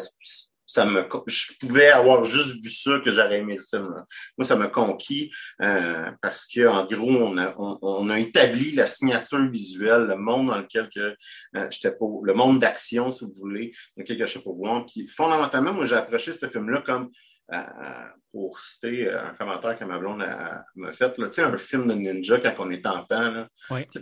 [1.27, 4.05] je pouvais avoir juste vu ça que j'aurais aimé le film.
[4.37, 9.45] Moi, ça m'a conquis euh, parce qu'en gros, on a, on, a établi la signature
[9.51, 11.17] visuelle, le monde dans lequel que,
[11.57, 14.87] euh, j'étais pour, le monde d'action, si vous voulez, dans lequel j'étais pour voir.
[14.87, 17.11] Puis fondamentalement, moi, j'ai approché ce film-là comme
[18.35, 20.27] pour citer euh, un commentaire que ma blonde
[20.75, 23.31] m'a fait, là, un film de ninja quand on est enfant.
[23.31, 23.49] Là.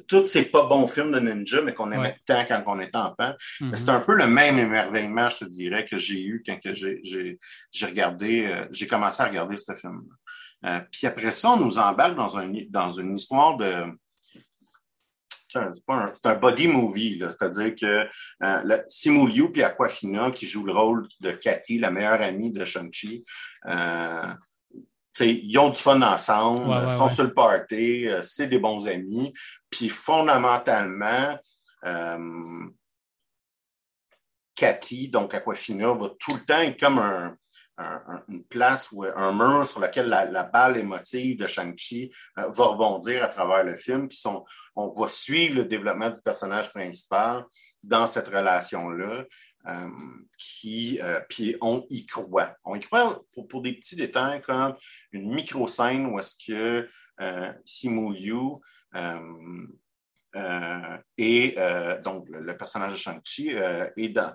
[0.09, 3.35] Tous ces pas bons films de ninja, mais qu'on aimait tant quand on était enfant.
[3.61, 3.77] Mm-hmm.
[3.77, 7.39] C'est un peu le même émerveillement, je te dirais, que j'ai eu quand j'ai
[7.83, 10.03] regardé, euh, j'ai commencé à regarder ce film.
[10.65, 13.85] Euh, puis après ça, on nous emballe dans, un, dans une histoire de
[15.53, 18.07] c'est un, body movie, c'est-à-dire que
[18.43, 22.65] euh, Simu Liu et Aquafina, qui jouent le rôle de Cathy, la meilleure amie de
[22.65, 23.25] Shang-Chi,
[23.67, 24.33] euh,
[25.21, 29.33] ils ont du fun ensemble, sont sur le party, euh, c'est des bons amis.
[29.71, 31.39] Puis fondamentalement,
[31.85, 32.67] euh,
[34.55, 37.37] Cathy, donc Aquafina, va tout le temps être comme un,
[38.29, 43.25] une place ou un mur sur lequel la, balle émotive de Shang-Chi euh, va rebondir
[43.25, 44.09] à travers le film.
[44.09, 44.23] Puis
[44.77, 47.45] on va suivre le développement du personnage principal
[47.83, 49.25] dans cette relation-là.
[49.69, 49.89] Euh,
[50.37, 52.57] qui, euh, puis on y croit.
[52.65, 54.75] On y croit pour, des petits détails comme
[55.13, 56.89] une micro-scène où est-ce que
[57.65, 58.57] Simu Liu
[61.17, 61.55] et
[62.03, 64.35] donc le, personnage de Shang-Chi est dans,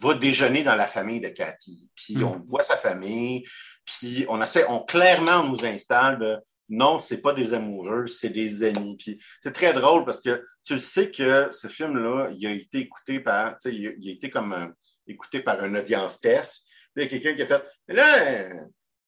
[0.00, 1.88] va déjeuner dans la famille de Cathy.
[1.94, 2.24] Puis hmm.
[2.24, 3.44] on voit sa famille,
[3.84, 8.64] puis on essaie, on clairement nous installe de non, c'est pas des amoureux, c'est des
[8.64, 8.96] amis.
[8.96, 13.20] Puis c'est très drôle parce que tu sais que ce film-là, il a été écouté
[13.20, 14.66] par, tu sais, il, a été comme euh,
[15.06, 16.66] écouté par un audience test.
[16.94, 18.48] Puis il y a quelqu'un qui a fait, mais là,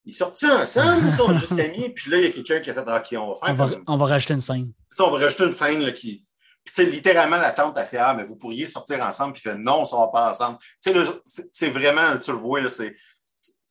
[0.05, 1.89] ils sortent ensemble, ils sont juste amis.
[1.91, 2.81] Puis là, il y a quelqu'un qui a fait,
[3.17, 3.49] OK, on va faire.
[3.49, 4.73] On va, on va rajouter une scène.
[4.91, 6.25] Ça, on va rajouter une scène là, qui,
[6.73, 9.79] sais, littéralement, la tante a fait Ah, mais vous pourriez sortir ensemble, puis fait Non,
[9.79, 10.59] on ne sort pas ensemble.
[10.85, 12.95] Tu sais, c'est vraiment, tu le vois, là, c'est.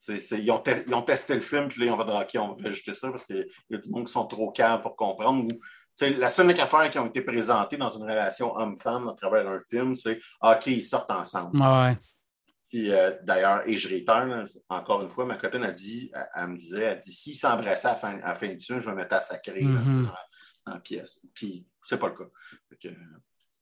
[0.10, 2.70] Ils ont, ils, ont testé le film, puis là, on va dire, OK, on va
[2.70, 5.43] rajouter ça parce qu'il y a du monde qui sont trop calmes pour comprendre.
[5.43, 5.50] Ou,
[6.02, 9.95] la seule affaire qui ont été présentées dans une relation homme-femme à travers un film,
[9.95, 11.60] c'est OK, ils sortent ensemble.
[11.60, 11.98] Ouais.
[12.70, 16.58] Puis euh, d'ailleurs, et je réitère, encore une fois, ma copine a dit, elle, me
[16.58, 19.22] disait, elle dit, s'ils s'embrassaient à, à, la fin du film, je vais mettre à
[19.22, 19.64] sacrer.
[19.64, 20.08] Mm-hmm
[20.68, 21.20] en pièces.
[21.34, 22.30] Puis, c'est pas le cas.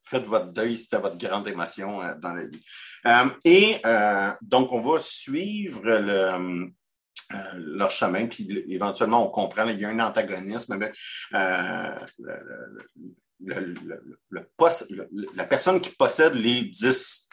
[0.03, 2.65] faites votre deuil, c'était votre grande émotion euh, dans la vie.
[3.05, 6.71] Euh, et euh, donc, on va suivre le,
[7.55, 10.95] leur chemin, puis éventuellement, on comprend, il y a un antagonisme avec
[13.39, 14.45] la
[15.47, 17.27] personne qui possède les dix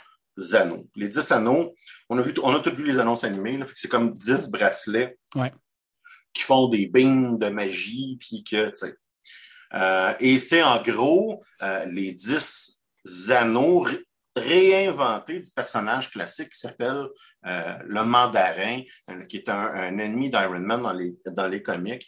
[0.54, 0.88] anneaux.
[0.96, 1.74] Les dix anneaux,
[2.08, 5.18] on a, vu, on a tous vu les annonces animées, c'est comme dix bracelets
[6.32, 8.96] qui font des bings de magie, puis que, tu sais,
[9.74, 12.82] euh, et c'est en gros euh, les dix
[13.30, 13.86] anneaux
[14.34, 17.06] réinventés du personnage classique qui s'appelle
[17.46, 18.80] euh, le mandarin,
[19.28, 22.06] qui est un, ennemi d'Iron Man dans les, dans les comics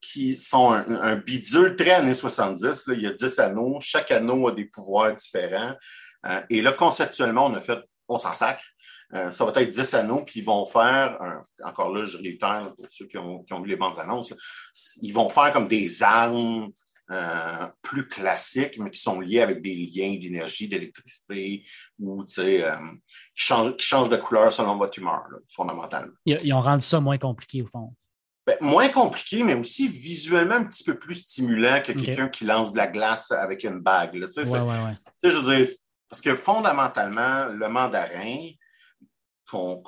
[0.00, 2.84] qui sont un, bidule très années 70.
[2.88, 3.78] il y a dix anneaux.
[3.80, 5.76] Chaque anneau a des pouvoirs différents.
[6.50, 7.78] et là, conceptuellement, on a fait,
[8.08, 8.64] on s'en sacre.
[9.14, 11.18] Euh, ça va être 10 anneaux, puis ils vont faire,
[11.64, 14.32] encore là, je réitère pour ceux qui ont, qui ont vu les bandes annonces,
[15.02, 16.70] ils vont faire comme des armes
[17.12, 21.62] euh, plus classiques, mais qui sont liés avec des liens d'énergie, d'électricité,
[21.98, 22.76] ou euh,
[23.34, 26.14] qui, changent, de couleur selon votre humeur, fondamentalement.
[26.24, 27.92] Ils, ont rendu ça moins compliqué, au fond.
[28.46, 32.72] Ben, moins compliqué, mais aussi visuellement un petit peu plus stimulant que quelqu'un qui lance
[32.72, 34.14] de la glace avec une bague.
[34.14, 34.28] Là.
[34.34, 35.68] Ouais, ouais, je veux dire,
[36.08, 38.52] parce que fondamentalement, le mandarin,
[39.52, 39.82] qu'on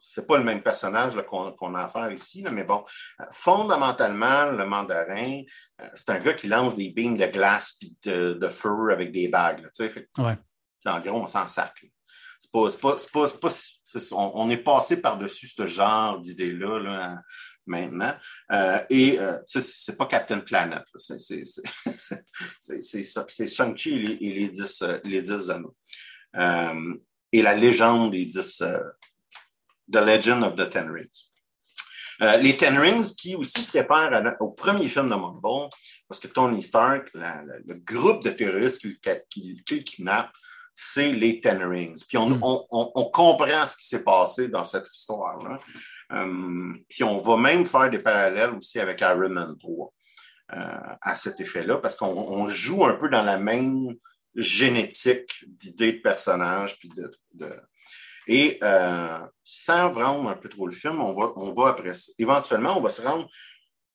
[0.00, 2.84] c'est pas le même personnage qu'on a à faire ici, mais bon,
[3.32, 5.42] fondamentalement, le mandarin,
[5.80, 9.28] euh, c'est un gars qui lance des beams de glace et de, feu avec des
[9.28, 9.68] bagues.
[10.86, 11.84] En gros, on s'en sac.
[12.52, 17.18] on, est passé par-dessus ce genre d'idée-là
[17.66, 18.14] maintenant.
[18.52, 20.84] Euh, et euh, c'est pas Captain Planet.
[22.58, 25.76] C'est Shang-Chi et les, et les, dix, les dix anneaux.
[27.32, 28.62] Et la légende des dix,
[29.90, 31.28] The Legend of the Ten Rings.
[32.20, 35.68] Euh, les Ten Rings qui aussi se réfèrent au premier film de Marvel,
[36.08, 40.30] parce que Tony Stark, le groupe de terroristes qui, qui, kidnappe,
[40.74, 42.04] c'est les Ten Rings.
[42.08, 43.10] Puis on, hmm.
[43.12, 45.58] comprend ce qui s'est passé dans cette histoire-là.
[46.12, 49.92] Euh, puis on va même faire des parallèles aussi avec Iron Man 3
[50.54, 53.94] euh, à cet effet-là, parce qu'on joue un peu dans la même
[54.40, 57.10] génétique d'idées de personnages, puis de,
[58.28, 62.78] et euh, sans vendre un peu trop le film, on va, on va après Éventuellement,
[62.78, 63.28] on va se rendre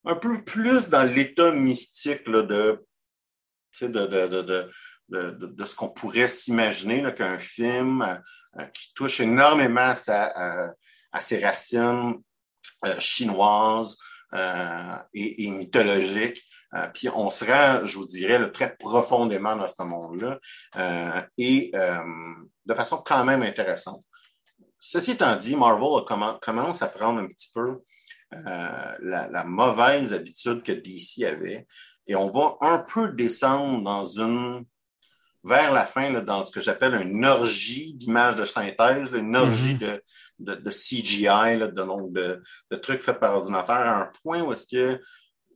[0.05, 7.37] un peu plus dans l'état mystique de, de, de, de, ce qu'on pourrait s'imaginer qu'un
[7.37, 10.73] film euh, qui touche énormément à,
[11.11, 12.15] à, ses racines
[12.85, 13.97] euh, chinoises
[14.33, 16.43] et, mythologiques.
[16.93, 20.39] puis on se rend, je vous dirais, très profondément dans ce monde-là
[21.37, 24.03] et de façon quand même intéressante.
[24.85, 26.03] Ceci étant dit, Marvel
[26.41, 27.79] commence à prendre un petit peu
[28.33, 31.67] euh, la, mauvaise habitude que DC avait
[32.07, 34.65] et on va un peu descendre dans une
[35.43, 39.79] vers la fin dans ce que j'appelle une orgie d'images de synthèse, une orgie mm-hmm.
[39.79, 40.03] de,
[40.45, 42.41] CGI, de,
[42.71, 44.99] de, trucs faits par ordinateur, à un point où est-ce que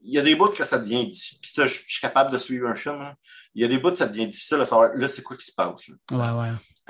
[0.02, 1.38] il y a des bouts que ça devient difficile.
[1.40, 3.00] Puis je, suis capable de suivre un film.
[3.00, 3.14] Hein.
[3.54, 5.46] Il y a des bouts que ça devient difficile de savoir là, c'est quoi qui
[5.46, 5.82] se passe.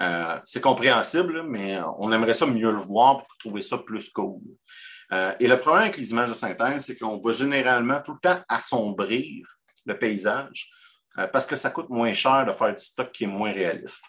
[0.00, 4.40] Euh, c'est compréhensible, mais on aimerait ça mieux le voir pour trouver ça plus cool.
[5.12, 8.20] Euh, et le problème avec les images de synthèse, c'est qu'on va généralement tout le
[8.20, 9.46] temps assombrir
[9.86, 10.70] le paysage
[11.16, 14.04] euh, parce que ça coûte moins cher de faire du stock qui est moins réaliste.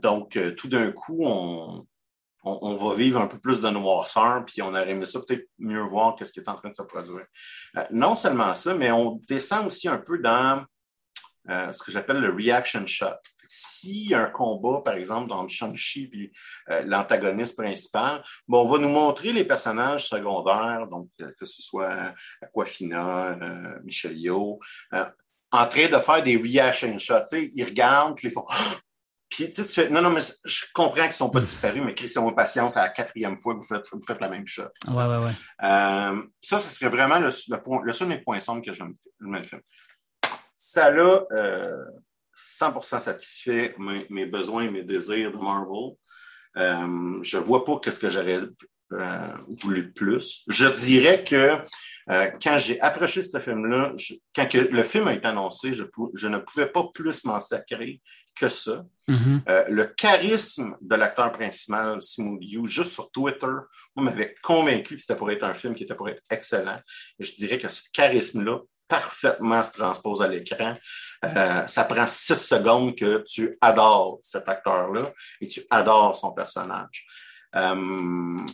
[0.00, 1.86] donc, tout d'un coup, on,
[2.46, 5.80] on, va vivre un peu plus de noirceur, puis on aurait aimé ça peut-être mieux
[5.80, 7.26] voir qu'est-ce qui est en train de se produire.
[7.76, 10.64] Euh, non seulement ça, mais on descend aussi un peu dans
[11.50, 13.06] euh, ce que j'appelle le reaction shot.
[13.06, 16.32] A un combat, par exemple, dans Shang-Chi puis
[16.70, 22.12] euh, l'antagoniste principal, bon, on va nous montrer les personnages secondaires, donc que ce soit
[22.42, 23.38] Aquafina,
[23.84, 24.58] Michel Yeoh,
[24.92, 27.36] en train de faire des reaction shots.
[27.54, 28.46] Ils regardent, puis ils font
[29.28, 31.44] puis tu, fais, non, non, mais je comprends qu'ils ne sont pas hmm.
[31.44, 34.46] disparus, mais Christian, patience, à la quatrième fois que vous faites, vous faites la même
[34.46, 34.68] chose.
[34.88, 35.32] Ouais, ouais, ouais.
[35.62, 38.82] Euh, ça, ce serait vraiment le, le, point, le seul des points sombres que je
[39.20, 39.60] me fais.
[40.54, 41.84] Ça l'a euh,
[42.36, 45.96] 100% satisfait mes, mes, besoins et mes désirs de Marvel.
[46.56, 48.40] Euh, je ne vois pas qu'est-ce que j'aurais
[48.92, 49.28] euh,
[49.62, 50.44] voulu de plus.
[50.48, 51.58] Je dirais que
[52.10, 53.92] euh, quand j'ai approché ce film-là,
[54.34, 58.00] quand le film a été annoncé, je, je ne pouvais pas plus m'en sacrer
[58.36, 58.84] que ça.
[59.08, 59.40] Mm-hmm.
[59.48, 63.46] Euh, le charisme de l'acteur principal, Simu Liu, juste sur Twitter,
[63.96, 66.80] m'avait convaincu que c'était pour être un film qui était pour être excellent.
[67.18, 70.74] je dirais que ce charisme-là parfaitement se transpose à l'écran.
[71.24, 77.06] Euh, ça prend six secondes que tu adores cet acteur-là et tu adores son personnage.
[77.56, 78.46] Euh,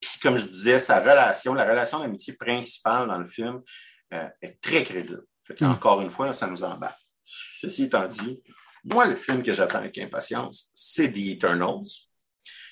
[0.00, 3.62] puis, comme je disais, sa relation, la relation d'amitié principale dans le film
[4.10, 5.24] est très crédible.
[5.60, 5.66] Mm.
[5.66, 7.00] Encore une fois, ça nous embarque.
[7.24, 8.42] Ceci étant dit,
[8.84, 11.86] moi, le film que j'attends avec impatience, c'est The Eternals,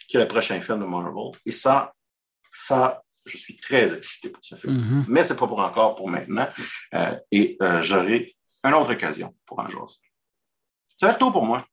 [0.08, 1.32] qui est le prochain film de Marvel.
[1.46, 1.92] Et ça,
[2.52, 4.78] ça, je suis très excité pour ce film.
[4.78, 5.04] Mm-hmm.
[5.08, 6.48] Mais ce n'est pas pour encore, pour maintenant.
[6.94, 8.34] Euh, et euh, j'aurai
[8.64, 9.90] une autre occasion pour un jour.
[10.96, 11.64] C'est un tour pour moi,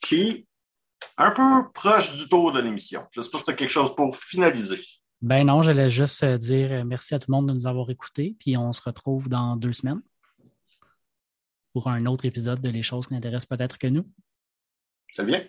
[0.00, 0.46] qui est
[1.16, 3.06] un peu proche du tour de l'émission.
[3.12, 4.80] Je ne sais pas si tu as quelque chose pour finaliser.
[5.22, 8.36] Ben non, j'allais juste euh, dire merci à tout le monde de nous avoir écoutés,
[8.38, 10.00] puis on se retrouve dans deux semaines
[11.72, 14.10] pour un autre épisode de Les choses qui n'intéressent peut-être que nous.
[15.12, 15.44] C'est bien.